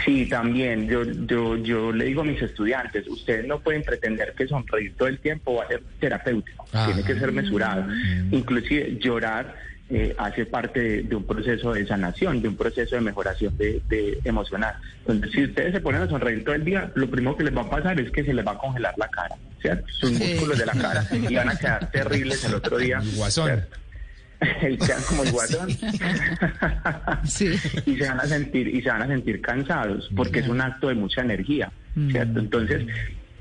Sí, 0.05 0.27
también. 0.27 0.89
Yo, 0.89 1.03
yo, 1.05 1.57
yo 1.57 1.93
le 1.93 2.07
digo 2.07 2.23
a 2.23 2.25
mis 2.25 2.41
estudiantes, 2.43 3.07
ustedes 3.09 3.47
no 3.47 3.61
pueden 3.61 3.83
pretender 3.83 4.35
que 4.37 4.47
sonreír 4.49 4.95
todo 4.97 5.09
el 5.09 5.19
tiempo 5.19 5.55
va 5.57 5.65
a 5.65 5.69
ser 5.69 5.83
terapéutico. 6.01 6.67
Ah. 6.73 6.87
Tiene 6.87 7.05
que 7.05 7.19
ser 7.19 7.33
mesurado. 7.33 7.87
Inclusive 8.31 8.97
llorar 9.01 9.55
eh, 9.91 10.15
hace 10.19 10.47
parte 10.47 10.81
de, 10.81 11.03
de 11.03 11.15
un 11.17 11.25
proceso 11.27 11.73
de 11.75 11.87
sanación, 11.87 12.41
de 12.41 12.49
un 12.49 12.57
proceso 12.57 12.95
de 12.97 13.03
mejoración 13.03 13.57
de, 13.59 13.81
de 13.89 14.19
emocional. 14.25 14.75
Entonces, 15.07 15.31
si 15.33 15.45
ustedes 15.45 15.73
se 15.73 15.81
ponen 15.81 16.03
a 16.03 16.09
sonreír 16.09 16.43
todo 16.45 16.55
el 16.55 16.65
día, 16.65 16.91
lo 16.95 17.09
primero 17.11 17.37
que 17.37 17.45
les 17.45 17.55
va 17.57 17.63
a 17.63 17.71
pasar 17.71 18.01
es 18.01 18.11
que 18.11 18.25
se 18.25 18.33
les 18.33 18.47
va 18.47 18.53
a 18.53 18.59
congelar 18.59 18.95
la 18.97 19.09
cara, 19.09 19.35
¿cierto? 19.61 19.85
Sus 19.93 20.11
Sí. 20.11 20.33
músculos 20.33 20.59
de 20.59 20.67
la 20.67 20.73
cara 20.73 21.07
y 21.29 21.35
van 21.35 21.49
a 21.51 21.57
quedar 21.57 21.91
terribles 21.91 22.45
el 22.45 22.55
otro 22.55 22.79
día. 22.79 23.01
Guasón. 23.17 23.47
¿cierto? 23.49 23.77
El 24.63 24.79
quedan 24.79 25.03
como 25.09 25.23
el 25.23 25.33
guasón. 25.33 25.69
Sí. 27.25 27.51
y 27.87 27.97
se 27.97 28.09
van 28.09 28.21
a 28.21 28.27
sentir 28.27 28.69
y 28.69 28.83
se 28.83 28.89
van 28.89 29.03
a 29.03 29.07
sentir 29.07 29.41
cansados 29.41 30.11
porque 30.17 30.41
es 30.41 30.49
un 30.49 30.61
acto 30.61 30.89
de 30.89 30.95
mucha 30.95 31.23
energía, 31.23 31.71
¿cierto? 32.11 32.41
Entonces, 32.41 32.87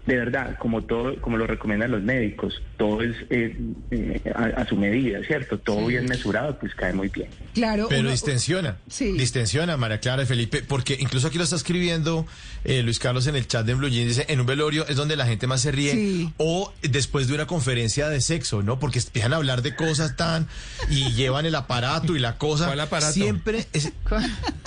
de 0.05 0.15
verdad, 0.17 0.57
como 0.57 0.81
todo, 0.83 1.15
como 1.21 1.37
lo 1.37 1.45
recomiendan 1.45 1.91
los 1.91 2.01
médicos, 2.01 2.59
todo 2.77 3.03
es 3.03 3.15
eh, 3.29 3.55
eh, 3.91 4.21
a, 4.33 4.61
a 4.61 4.65
su 4.67 4.75
medida, 4.75 5.19
¿cierto? 5.27 5.59
Todo 5.59 5.85
bien 5.85 6.05
mesurado, 6.05 6.57
pues 6.59 6.73
cae 6.73 6.91
muy 6.91 7.09
bien. 7.09 7.29
Claro. 7.53 7.85
Pero 7.87 8.01
uno- 8.01 8.11
distensiona. 8.11 8.77
Sí. 8.89 9.11
Distensiona, 9.11 9.77
María 9.77 9.99
Clara 9.99 10.23
y 10.23 10.25
Felipe, 10.25 10.63
porque 10.67 10.97
incluso 10.99 11.27
aquí 11.27 11.37
lo 11.37 11.43
está 11.43 11.55
escribiendo 11.55 12.25
eh, 12.63 12.81
Luis 12.81 12.97
Carlos 12.97 13.27
en 13.27 13.35
el 13.35 13.47
chat 13.47 13.63
de 13.65 13.75
Blue 13.75 13.89
Jeans, 13.89 14.07
dice, 14.17 14.25
en 14.27 14.39
un 14.39 14.47
velorio 14.47 14.87
es 14.87 14.95
donde 14.95 15.15
la 15.15 15.25
gente 15.27 15.45
más 15.45 15.61
se 15.61 15.71
ríe, 15.71 15.91
Sí. 15.91 16.33
o 16.37 16.73
después 16.81 17.27
de 17.27 17.35
una 17.35 17.45
conferencia 17.45 18.09
de 18.09 18.21
sexo, 18.21 18.63
¿no? 18.63 18.79
Porque 18.79 18.97
empiezan 18.99 19.33
a 19.33 19.35
hablar 19.35 19.61
de 19.61 19.75
cosas 19.75 20.15
tan, 20.15 20.47
y 20.89 21.11
llevan 21.13 21.45
el 21.45 21.53
aparato 21.53 22.15
y 22.15 22.19
la 22.19 22.37
cosa. 22.39 22.65
¿Cuál 22.65 22.79
aparato? 22.79 23.13
Siempre, 23.13 23.65
es- 23.73 23.91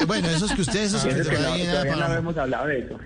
bueno, 0.07 0.29
esos 0.29 0.53
que 0.53 0.61
ustedes, 0.63 0.93
esos 0.95 1.05
Y 1.07 1.09
que 1.29 1.37
todavía 1.37 1.85
no 2.09 2.15
hemos 2.15 2.37
hablado 2.37 2.67
de 2.69 2.79
eso. 2.79 2.99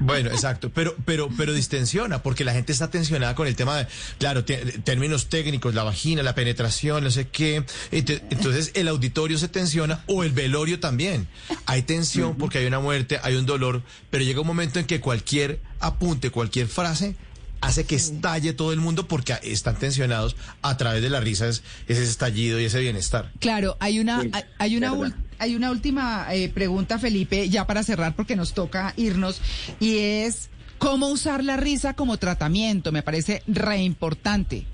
Bueno, 0.00 0.30
exacto, 0.30 0.70
pero 0.70 0.94
pero 1.04 1.28
pero 1.36 1.52
distensiona 1.52 2.22
porque 2.22 2.44
la 2.44 2.52
gente 2.52 2.72
está 2.72 2.90
tensionada 2.90 3.34
con 3.34 3.46
el 3.46 3.56
tema 3.56 3.76
de, 3.76 3.86
claro, 4.18 4.44
términos 4.44 5.28
técnicos, 5.28 5.74
la 5.74 5.82
vagina, 5.84 6.22
la 6.22 6.34
penetración, 6.34 7.04
no 7.04 7.10
sé 7.10 7.28
qué. 7.28 7.64
Ent- 7.92 8.22
Entonces 8.30 8.70
el 8.74 8.88
auditorio 8.88 9.38
se 9.38 9.48
tensiona 9.48 10.02
o 10.06 10.22
el 10.24 10.32
velorio 10.32 10.80
también. 10.80 11.26
Hay 11.66 11.82
tensión 11.82 12.36
porque 12.36 12.58
hay 12.58 12.66
una 12.66 12.80
muerte, 12.80 13.18
hay 13.22 13.36
un 13.36 13.46
dolor, 13.46 13.82
pero 14.10 14.24
llega 14.24 14.40
un 14.40 14.46
momento 14.46 14.78
en 14.78 14.86
que 14.86 15.00
cualquier 15.00 15.60
apunte, 15.80 16.30
cualquier 16.30 16.66
frase 16.68 17.16
hace 17.62 17.84
que 17.84 17.96
estalle 17.96 18.52
todo 18.52 18.72
el 18.72 18.80
mundo 18.80 19.08
porque 19.08 19.34
están 19.42 19.76
tensionados 19.78 20.36
a 20.62 20.76
través 20.76 21.02
de 21.02 21.08
la 21.10 21.20
risa, 21.20 21.48
es 21.48 21.62
ese 21.88 22.04
estallido 22.04 22.60
y 22.60 22.64
ese 22.66 22.80
bienestar. 22.80 23.32
Claro, 23.40 23.76
hay 23.80 23.98
una, 23.98 24.20
Sí, 24.22 24.30
hay- 24.58 24.76
una, 24.76 24.92
hay 25.38 25.56
una 25.56 25.70
última 25.70 26.26
eh, 26.32 26.48
pregunta, 26.48 26.98
Felipe, 26.98 27.48
ya 27.48 27.66
para 27.66 27.82
cerrar, 27.82 28.14
porque 28.14 28.36
nos 28.36 28.54
toca 28.54 28.94
irnos, 28.96 29.40
y 29.80 29.98
es 29.98 30.50
cómo 30.78 31.08
usar 31.08 31.44
la 31.44 31.56
risa 31.56 31.94
como 31.94 32.16
tratamiento. 32.16 32.92
Me 32.92 33.02
parece 33.02 33.42
re 33.46 33.78
importante. 33.78 34.64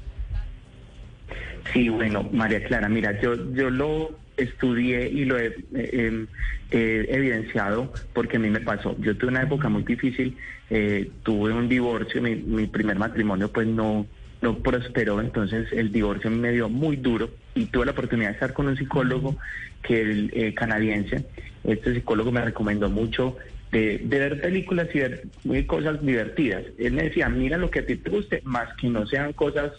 Sí, 1.72 1.88
bueno, 1.88 2.28
María 2.32 2.64
Clara, 2.64 2.88
mira, 2.88 3.20
yo, 3.20 3.52
yo 3.52 3.70
lo 3.70 4.18
estudié 4.36 5.08
y 5.08 5.24
lo 5.24 5.38
he 5.38 5.54
eh, 5.74 6.26
eh, 6.70 7.06
evidenciado 7.08 7.92
porque 8.12 8.36
a 8.36 8.40
mí 8.40 8.50
me 8.50 8.60
pasó. 8.60 8.96
Yo 8.98 9.16
tuve 9.16 9.30
una 9.30 9.42
época 9.42 9.68
muy 9.68 9.82
difícil, 9.82 10.36
eh, 10.70 11.10
tuve 11.22 11.52
un 11.52 11.68
divorcio, 11.68 12.20
mi, 12.20 12.36
mi 12.36 12.66
primer 12.66 12.98
matrimonio 12.98 13.50
pues 13.52 13.66
no, 13.66 14.06
no 14.40 14.58
prosperó, 14.58 15.20
entonces 15.20 15.68
el 15.72 15.92
divorcio 15.92 16.30
me 16.30 16.52
dio 16.52 16.68
muy 16.68 16.96
duro 16.96 17.30
y 17.54 17.66
tuve 17.66 17.86
la 17.86 17.92
oportunidad 17.92 18.30
de 18.30 18.34
estar 18.34 18.52
con 18.52 18.68
un 18.68 18.76
psicólogo 18.76 19.36
que 19.82 20.00
el 20.00 20.30
eh, 20.34 20.54
canadiense, 20.54 21.24
este 21.64 21.94
psicólogo 21.94 22.32
me 22.32 22.40
recomendó 22.40 22.88
mucho 22.88 23.36
de, 23.70 23.98
de 24.04 24.18
ver 24.18 24.40
películas 24.40 24.88
y 24.94 24.98
ver 25.00 25.22
muy 25.44 25.64
cosas 25.64 26.04
divertidas. 26.04 26.64
Él 26.78 26.92
me 26.92 27.04
decía, 27.04 27.28
mira 27.28 27.56
lo 27.56 27.70
que 27.70 27.80
a 27.80 27.86
ti 27.86 27.96
te 27.96 28.10
guste, 28.10 28.40
más 28.44 28.74
que 28.74 28.88
no 28.88 29.06
sean 29.06 29.32
cosas 29.32 29.72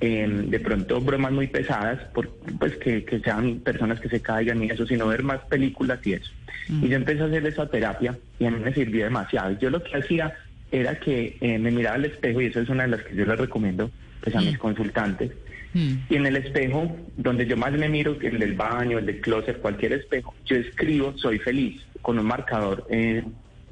eh, 0.00 0.28
de 0.28 0.60
pronto 0.60 1.00
bromas 1.00 1.32
muy 1.32 1.48
pesadas, 1.48 1.98
por, 2.14 2.30
pues 2.58 2.76
que, 2.76 3.04
que 3.04 3.18
sean 3.18 3.58
personas 3.60 3.98
que 4.00 4.08
se 4.08 4.20
caigan 4.20 4.62
y 4.62 4.70
eso, 4.70 4.86
sino 4.86 5.08
ver 5.08 5.24
más 5.24 5.40
películas 5.46 5.98
y 6.04 6.12
eso. 6.12 6.30
Y 6.68 6.88
yo 6.88 6.96
empecé 6.96 7.22
a 7.22 7.26
hacer 7.26 7.46
esa 7.46 7.66
terapia 7.66 8.16
y 8.38 8.44
a 8.44 8.50
mí 8.50 8.60
me 8.62 8.74
sirvió 8.74 9.04
demasiado. 9.04 9.58
Yo 9.58 9.70
lo 9.70 9.82
que 9.82 9.96
hacía 9.96 10.34
era 10.70 11.00
que 11.00 11.36
eh, 11.40 11.58
me 11.58 11.70
miraba 11.70 11.96
al 11.96 12.04
espejo 12.04 12.42
y 12.42 12.46
eso 12.46 12.60
es 12.60 12.68
una 12.68 12.82
de 12.82 12.90
las 12.90 13.02
que 13.02 13.16
yo 13.16 13.24
les 13.24 13.38
recomiendo 13.38 13.90
pues 14.22 14.36
a 14.36 14.40
mis 14.40 14.58
consultantes. 14.58 15.32
Mm. 15.74 15.92
Y 16.08 16.14
en 16.16 16.26
el 16.26 16.36
espejo, 16.36 16.96
donde 17.16 17.46
yo 17.46 17.56
más 17.56 17.72
me 17.72 17.88
miro, 17.88 18.16
el 18.20 18.38
del 18.38 18.54
baño, 18.54 18.98
el 18.98 19.06
del 19.06 19.20
closet, 19.20 19.58
cualquier 19.60 19.92
espejo, 19.92 20.34
yo 20.46 20.56
escribo 20.56 21.16
soy 21.18 21.38
feliz 21.38 21.82
con 22.02 22.18
un 22.18 22.26
marcador 22.26 22.86
eh, 22.90 23.22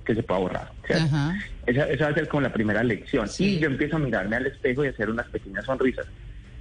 que 0.05 0.15
se 0.15 0.23
pueda 0.23 0.41
borrar. 0.41 0.73
Esa, 1.67 1.89
esa 1.91 2.05
va 2.05 2.11
a 2.11 2.15
ser 2.15 2.29
como 2.29 2.43
la 2.43 2.53
primera 2.53 2.83
lección. 2.85 3.27
Sí. 3.29 3.57
Y 3.57 3.59
yo 3.61 3.67
empiezo 3.67 3.97
a 3.97 3.99
mirarme 3.99 4.37
al 4.37 4.47
espejo 4.47 4.85
y 4.85 4.89
hacer 4.89 5.11
unas 5.11 5.27
pequeñas 5.29 5.65
sonrisas. 5.65 6.07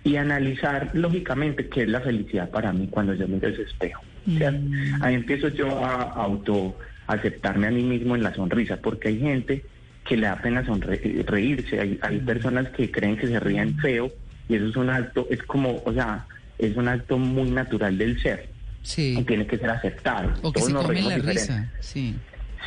Y 0.03 0.15
analizar 0.17 0.91
lógicamente 0.93 1.67
qué 1.67 1.83
es 1.83 1.89
la 1.89 1.99
felicidad 2.01 2.49
para 2.49 2.71
mí 2.71 2.87
cuando 2.89 3.13
yo 3.13 3.27
miro 3.27 3.47
ese 3.49 3.63
espejo. 3.63 4.03
¿cierto? 4.27 4.59
Ahí 5.01 5.15
empiezo 5.15 5.49
yo 5.49 5.83
a 5.85 6.01
auto 6.03 6.77
aceptarme 7.07 7.67
a 7.67 7.71
mí 7.71 7.83
mismo 7.83 8.15
en 8.15 8.23
la 8.23 8.33
sonrisa, 8.33 8.77
porque 8.77 9.09
hay 9.09 9.19
gente 9.19 9.63
que 10.03 10.17
le 10.17 10.27
da 10.27 10.35
pena 10.41 10.63
sonre- 10.63 11.23
reírse, 11.25 11.79
hay, 11.79 11.99
hay 12.01 12.19
personas 12.19 12.69
que 12.69 12.89
creen 12.89 13.17
que 13.17 13.27
se 13.27 13.39
ríen 13.39 13.77
feo 13.77 14.11
y 14.47 14.55
eso 14.55 14.65
es 14.67 14.75
un 14.75 14.89
acto, 14.89 15.27
es 15.29 15.41
como, 15.43 15.81
o 15.85 15.93
sea, 15.93 16.25
es 16.57 16.75
un 16.77 16.87
acto 16.87 17.17
muy 17.17 17.49
natural 17.51 17.97
del 17.97 18.21
ser 18.21 18.49
y 18.83 18.87
Sí. 18.87 19.23
tiene 19.27 19.47
que 19.47 19.57
ser 19.57 19.69
aceptado. 19.69 20.29
O 20.43 20.51
que 20.53 20.59
Todos 20.59 20.67
se 20.67 20.73
nos 20.73 20.85
comen 20.85 21.07
la 21.07 21.15
diferente. 21.15 21.41
risa. 21.41 21.71
Sí. 21.79 22.15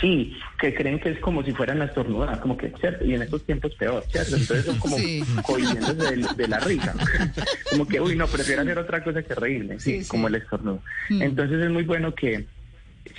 Sí, 0.01 0.37
que 0.61 0.73
creen 0.75 1.01
que 1.01 1.11
es 1.11 1.19
como 1.19 1.43
si 1.43 1.51
fueran 1.53 1.81
las 1.81 1.93
tornudas, 1.93 2.38
como 2.38 2.57
que, 2.57 2.73
¿cierto? 2.81 3.05
Y 3.05 3.14
en 3.14 3.23
estos 3.23 3.45
tiempos 3.45 3.75
peor, 3.75 4.05
¿cierto? 4.12 4.37
Entonces 4.37 4.64
son 4.67 4.79
como 4.79 4.97
Sí. 4.99 5.25
cohibiéndose 5.43 5.95
de, 6.17 6.27
de 6.37 6.49
la 6.49 6.61
risa. 6.61 6.95
como 7.71 7.87
que, 7.88 8.01
uy, 8.01 8.14
no, 8.14 8.27
prefiero 8.29 8.62
hacer 8.62 8.79
otra 8.79 9.03
cosa 9.03 9.23
que 9.23 9.35
reírme, 9.35 9.81
sí, 9.81 9.93
Sí, 9.99 10.03
sí. 10.05 10.09
como 10.09 10.29
el 10.29 10.37
estornudo. 10.37 10.83
Mm. 11.11 11.23
Entonces 11.23 11.61
es 11.62 11.71
muy 11.71 11.83
bueno 11.83 12.14
que 12.14 12.47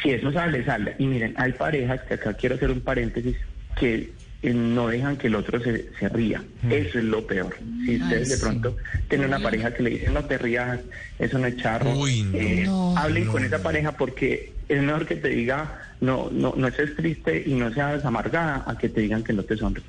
si 0.02 0.12
eso 0.12 0.32
sale, 0.32 0.64
sale. 0.64 0.96
Y 1.00 1.06
miren, 1.08 1.34
hay 1.38 1.52
parejas, 1.52 2.00
que 2.04 2.14
acá 2.14 2.34
quiero 2.36 2.56
hacer 2.56 2.72
un 2.72 2.80
paréntesis, 2.82 3.36
que 3.78 4.12
no 4.44 4.88
dejan 4.88 5.18
que 5.18 5.28
el 5.28 5.36
otro 5.36 5.62
se, 5.62 5.90
se 6.00 6.08
ría. 6.10 6.42
Eso 6.70 6.98
es 7.00 7.04
lo 7.04 7.26
peor. 7.28 7.56
Si 7.86 7.92
Ay, 7.92 8.02
ustedes 8.02 8.30
de 8.30 8.36
sí. 8.36 8.42
pronto 8.42 8.78
tienen 9.10 9.28
una 9.28 9.40
pareja 9.40 9.74
que 9.74 9.84
le 9.84 9.90
dicen 9.92 10.14
no 10.14 10.24
te 10.26 10.38
rías, 10.38 10.80
eso 11.18 11.38
no 11.38 11.48
es 11.48 11.58
charro, 11.58 11.92
Uy, 11.98 12.24
no. 12.24 12.38
eh, 12.40 12.64
No. 12.66 12.98
hablen 12.98 13.26
No, 13.26 13.32
con 13.34 13.44
esa 13.44 13.62
pareja 13.62 13.92
porque 13.94 14.54
es 14.70 14.82
mejor 14.82 15.06
que 15.06 15.16
te 15.18 15.30
diga 15.30 15.80
no, 16.02 16.30
no, 16.32 16.54
no 16.56 16.68
estés 16.68 16.96
triste 16.96 17.44
y 17.46 17.54
no 17.56 17.74
seas 17.74 18.06
amargada 18.06 18.64
a 18.66 18.78
que 18.78 18.88
te 18.88 19.02
digan 19.02 19.24
que 19.24 19.34
no 19.34 19.44
te 19.44 19.58
sonríes. 19.58 19.86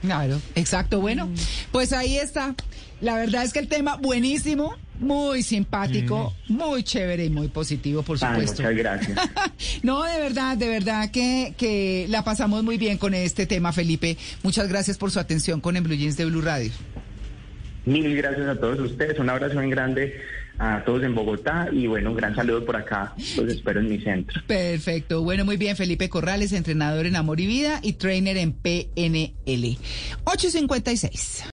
Claro, 0.00 0.40
exacto. 0.54 1.00
Bueno, 1.00 1.28
pues 1.70 1.92
ahí 1.92 2.16
está. 2.18 2.54
La 3.00 3.16
verdad 3.16 3.44
es 3.44 3.52
que 3.52 3.58
el 3.58 3.68
tema 3.68 3.96
buenísimo, 3.96 4.76
muy 4.98 5.42
simpático, 5.42 6.34
muy 6.48 6.82
chévere 6.82 7.24
y 7.24 7.30
muy 7.30 7.48
positivo, 7.48 8.02
por 8.02 8.18
Ay, 8.20 8.30
supuesto. 8.30 8.62
muchas 8.62 8.76
gracias. 8.76 9.18
no, 9.82 10.02
de 10.04 10.18
verdad, 10.18 10.56
de 10.56 10.68
verdad 10.68 11.10
que, 11.10 11.54
que 11.56 12.06
la 12.08 12.24
pasamos 12.24 12.62
muy 12.62 12.78
bien 12.78 12.98
con 12.98 13.14
este 13.14 13.46
tema, 13.46 13.72
Felipe. 13.72 14.16
Muchas 14.42 14.68
gracias 14.68 14.98
por 14.98 15.10
su 15.10 15.18
atención 15.18 15.60
con 15.60 15.76
En 15.76 15.84
Blue 15.84 15.96
Jeans 15.96 16.16
de 16.16 16.26
Blue 16.26 16.42
Radio. 16.42 16.70
Mil 17.84 18.16
gracias 18.16 18.48
a 18.48 18.60
todos 18.60 18.78
ustedes, 18.78 19.18
un 19.18 19.28
abrazo 19.28 19.58
bien 19.58 19.70
grande 19.70 20.20
a 20.58 20.84
todos 20.84 21.02
en 21.02 21.14
Bogotá 21.14 21.68
y 21.72 21.88
bueno, 21.88 22.10
un 22.10 22.16
gran 22.16 22.36
saludo 22.36 22.64
por 22.64 22.76
acá, 22.76 23.14
los 23.36 23.48
espero 23.50 23.80
en 23.80 23.88
mi 23.88 23.98
centro. 24.00 24.40
Perfecto. 24.46 25.22
Bueno, 25.22 25.44
muy 25.44 25.56
bien. 25.56 25.76
Felipe 25.76 26.08
Corrales, 26.08 26.52
entrenador 26.52 27.06
en 27.06 27.16
Amor 27.16 27.40
y 27.40 27.46
Vida 27.46 27.80
y 27.82 27.94
trainer 27.94 28.36
en 28.36 28.52
PNL. 28.52 29.78
856. 30.24 31.44